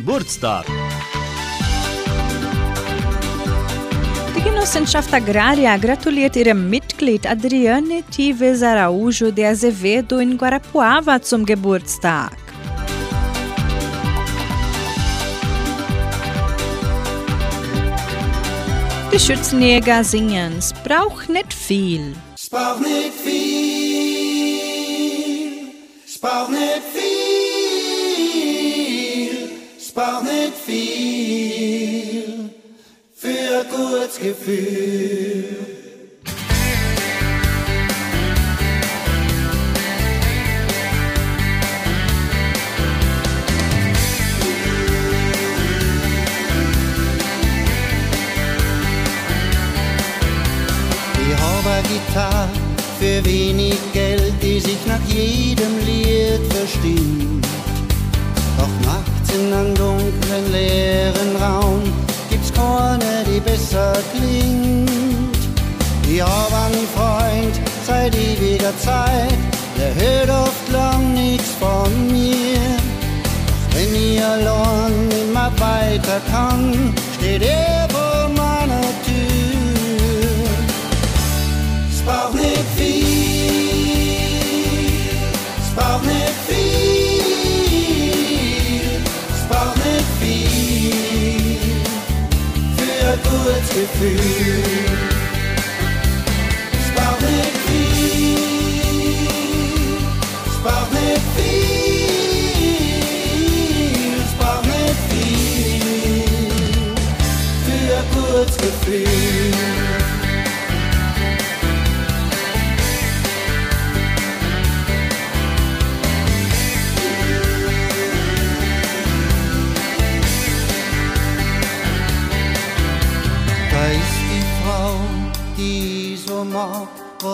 Geburtstag. 0.01 0.65
Die 4.35 4.41
Genossenschaft 4.41 5.13
Agraria 5.13 5.77
gratuliert 5.77 6.35
ihrem 6.35 6.71
Mitglied 6.71 7.27
Adriane 7.27 8.01
Tives 8.09 8.63
Araújo 8.63 9.29
de 9.29 9.45
Azevedo 9.45 10.17
in 10.17 10.39
Guarapuava 10.39 11.21
zum 11.21 11.45
Geburtstag. 11.45 12.35
Die 19.13 19.19
Schützenjäger 19.19 20.03
singen, 20.03 20.53
es 20.57 20.73
braucht 20.73 21.29
nicht 21.29 21.53
viel. 21.53 22.15
Es 22.33 22.49
braucht 22.49 22.81
nicht 22.81 23.13
viel, 23.23 23.37
es 26.07 26.17
braucht 26.17 26.49
nicht 26.49 26.81
viel. 26.90 26.90
gar 30.11 30.23
nicht 30.23 30.53
viel 30.65 32.49
für 33.13 33.27
ein 33.29 33.67
gutes 33.69 34.19
Gefühl. 34.19 35.45
Ich 51.23 51.37
habe 51.37 51.83
Gitarre 51.87 52.49
für 52.99 53.25
wenig 53.25 53.79
Geld, 53.93 54.33
die 54.41 54.59
sich 54.59 54.77
nach 54.85 55.03
jedem 55.07 55.79
Lied 55.85 56.41
verstimmt. 56.53 57.40
like 76.01 76.21
a 76.21 76.29
tongue 76.29 76.93
did 77.19 77.43
ever 77.43 78.29
viel, 78.35 78.81
to. 79.05 79.21
Spavnet 81.91 82.65
viel, 82.77 84.01
spavnet 85.71 86.35
vi, 86.49 86.65
viel 89.43 90.09
vi, 90.21 90.37
før 92.77 93.15
Guds 93.23 93.69
gefühl. 93.69 94.90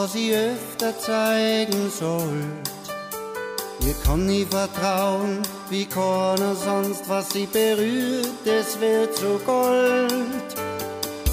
sie 0.07 0.33
öfter 0.33 0.97
zeigen 0.97 1.91
sollt. 1.91 2.67
Ihr 3.81 3.93
kann 4.05 4.25
nie 4.25 4.45
vertrauen, 4.45 5.41
wie 5.69 5.85
keiner 5.85 6.55
sonst, 6.55 7.07
was 7.07 7.29
sie 7.31 7.45
berührt, 7.45 8.45
es 8.45 8.79
wird 8.79 9.15
zu 9.15 9.39
Gold. 9.45 10.47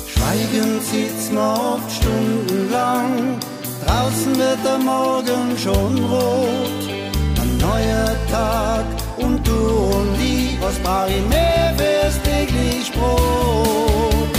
Schweigend 0.07 0.83
sitzt 0.83 1.33
man 1.33 1.59
oft 1.59 1.91
stundenlang, 1.91 3.39
draußen 3.87 4.37
wird 4.39 4.59
der 4.65 4.79
Morgen 4.79 5.57
schon 5.57 6.05
rot. 6.05 6.83
Ein 7.41 7.57
neuer 7.59 8.17
Tag 8.31 8.85
und 9.19 9.47
du 9.47 9.53
und 9.53 10.17
ich, 10.21 10.61
was 10.61 10.79
brauch 10.81 11.09
ich 11.09 11.27
mehr 11.29 11.75
fürs 11.77 12.21
täglich 12.23 12.91
Brot? 12.93 14.35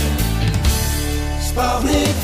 Es 1.40 1.52
braucht 1.54 1.86
nicht 1.86 2.15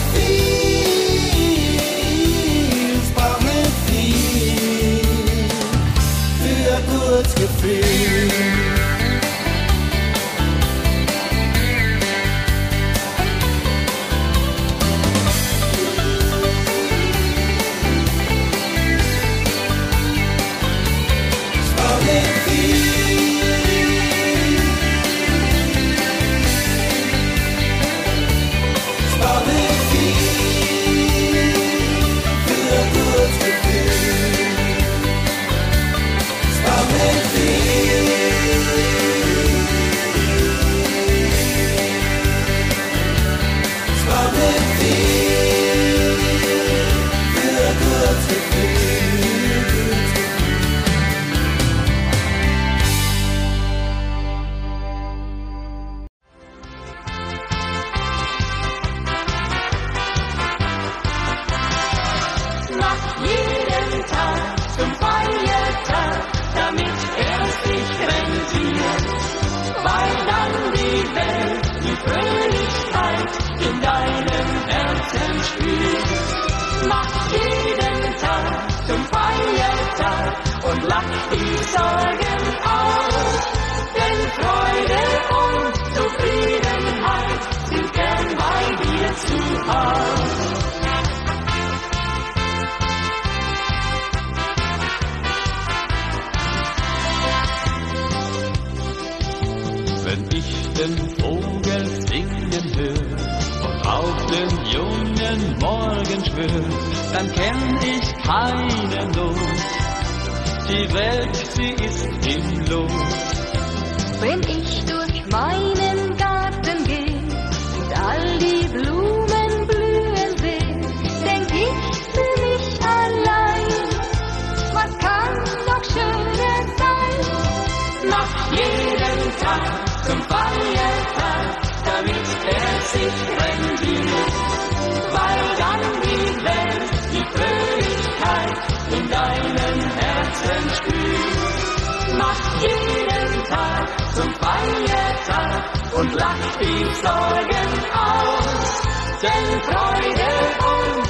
lacht 146.14 146.60
die 146.60 146.84
Sorgen 147.02 147.72
aus. 147.92 148.82
Denn 149.22 149.60
Freude 149.62 150.30
und 150.72 151.01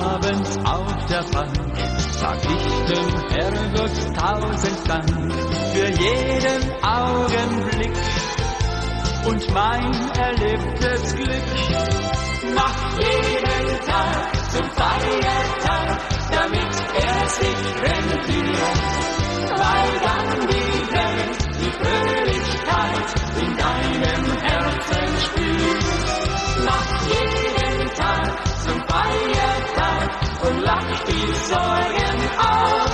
abends 0.00 0.56
auf 0.64 1.06
der 1.06 1.22
Bank, 1.32 1.76
sag 2.18 2.38
ich 2.42 2.66
dem 2.90 3.08
Herrgott 3.30 4.16
tausend 4.16 4.88
Dank 4.88 5.32
für 5.72 5.88
jeden 5.88 6.62
Augenblick 6.82 7.96
und 9.26 9.54
mein 9.54 9.92
erlebtes 10.18 11.14
Glück. 11.14 11.42
Mach 12.54 12.98
jeden 12.98 13.80
Tag 13.86 14.50
zum 14.50 14.70
Feiertag, 14.70 15.98
damit 16.30 16.74
er 16.94 17.28
sich 17.28 17.62
rentiert. 17.82 19.00
Weil 19.50 19.90
dann 20.04 20.48
die 20.48 20.80
Welt 20.94 21.40
die 21.60 21.72
Fröhlichkeit 21.80 23.08
in 23.40 23.56
deinem 23.56 24.40
Herzen 24.40 25.19
Feiertag 30.60 30.64
und 30.64 30.64
lach 30.64 31.04
die 31.04 31.32
Sorgen 31.48 32.20
aus. 32.38 32.90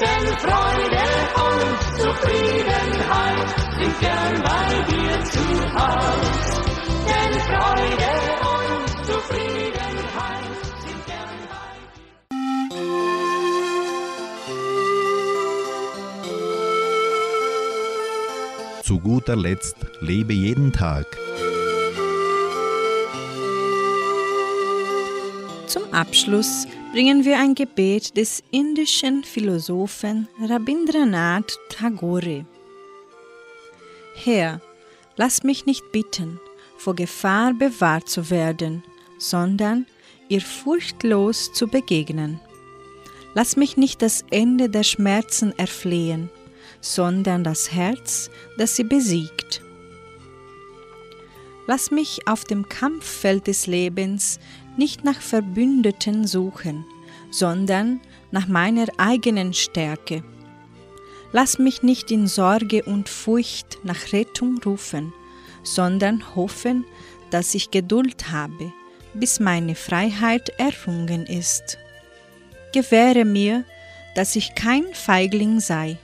Denn 0.00 0.26
Freude 0.38 1.04
und 1.36 1.78
Zufriedenheit 2.00 3.48
sind 3.78 3.94
gern 4.00 4.42
bei 4.42 4.82
dir 4.90 5.24
zu 5.24 5.44
Haus. 5.74 6.62
Denn 7.06 7.34
Freude 7.40 8.12
und 8.40 8.88
Zufriedenheit 9.06 10.56
sind 10.80 11.00
gern 11.06 11.38
bei 11.48 11.64
Zu 18.82 18.98
guter 19.00 19.36
Letzt 19.36 19.76
lebe 20.00 20.32
jeden 20.32 20.72
Tag. 20.72 21.06
Zum 25.66 25.92
Abschluss 25.92 26.66
bringen 26.92 27.24
wir 27.24 27.38
ein 27.38 27.54
Gebet 27.54 28.16
des 28.16 28.42
indischen 28.50 29.22
Philosophen 29.22 30.26
Rabindranath 30.42 31.56
Tagore. 31.68 32.44
Herr, 34.16 34.60
lass 35.16 35.44
mich 35.44 35.66
nicht 35.66 35.92
bitten, 35.92 36.40
vor 36.76 36.96
Gefahr 36.96 37.54
bewahrt 37.54 38.08
zu 38.08 38.28
werden, 38.28 38.82
sondern 39.18 39.86
ihr 40.28 40.40
furchtlos 40.40 41.52
zu 41.52 41.68
begegnen. 41.68 42.40
Lass 43.34 43.56
mich 43.56 43.76
nicht 43.76 44.02
das 44.02 44.24
Ende 44.30 44.68
der 44.68 44.82
Schmerzen 44.82 45.56
erflehen, 45.56 46.28
sondern 46.80 47.44
das 47.44 47.70
Herz, 47.72 48.30
das 48.58 48.74
sie 48.74 48.84
besiegt. 48.84 49.62
Lass 51.68 51.92
mich 51.92 52.26
auf 52.26 52.42
dem 52.42 52.68
Kampffeld 52.68 53.46
des 53.46 53.68
Lebens 53.68 54.40
nicht 54.76 55.04
nach 55.04 55.20
Verbündeten 55.20 56.26
suchen, 56.26 56.84
sondern 57.30 58.00
nach 58.30 58.48
meiner 58.48 58.86
eigenen 58.98 59.54
Stärke. 59.54 60.22
Lass 61.32 61.58
mich 61.58 61.82
nicht 61.82 62.10
in 62.10 62.26
Sorge 62.26 62.82
und 62.82 63.08
Furcht 63.08 63.78
nach 63.84 64.12
Rettung 64.12 64.60
rufen, 64.64 65.12
sondern 65.62 66.34
hoffen, 66.34 66.84
dass 67.30 67.54
ich 67.54 67.70
Geduld 67.70 68.32
habe, 68.32 68.72
bis 69.14 69.38
meine 69.38 69.74
Freiheit 69.74 70.48
errungen 70.58 71.26
ist. 71.26 71.78
Gewähre 72.72 73.24
mir, 73.24 73.64
dass 74.14 74.34
ich 74.36 74.54
kein 74.54 74.84
Feigling 74.92 75.60
sei, 75.60 75.98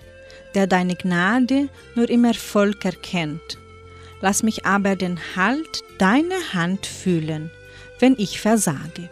der 0.55 0.67
deine 0.67 0.95
Gnade 0.95 1.69
nur 1.95 2.09
im 2.09 2.25
Erfolg 2.25 2.85
erkennt. 2.85 3.59
Lass 4.21 4.43
mich 4.43 4.65
aber 4.65 4.97
den 4.97 5.19
Halt 5.37 5.85
deiner 5.99 6.55
Hand 6.55 6.87
fühlen, 6.87 7.51
wenn 7.99 8.15
ich 8.19 8.41
versage. 8.41 9.09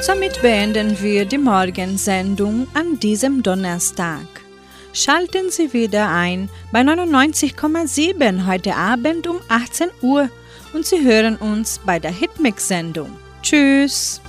Somit 0.00 0.40
beenden 0.40 1.00
wir 1.02 1.26
die 1.26 1.36
Morgensendung 1.36 2.66
an 2.72 2.98
diesem 2.98 3.42
Donnerstag. 3.42 4.26
Schalten 4.94 5.50
Sie 5.50 5.72
wieder 5.74 6.08
ein 6.08 6.48
bei 6.72 6.80
99,7 6.80 8.46
heute 8.46 8.74
Abend 8.74 9.26
um 9.26 9.38
18 9.48 9.88
Uhr 10.00 10.30
und 10.72 10.86
Sie 10.86 11.04
hören 11.04 11.36
uns 11.36 11.80
bei 11.84 11.98
der 11.98 12.10
Hitmix-Sendung. 12.10 13.10
Tschüss! 13.42 14.20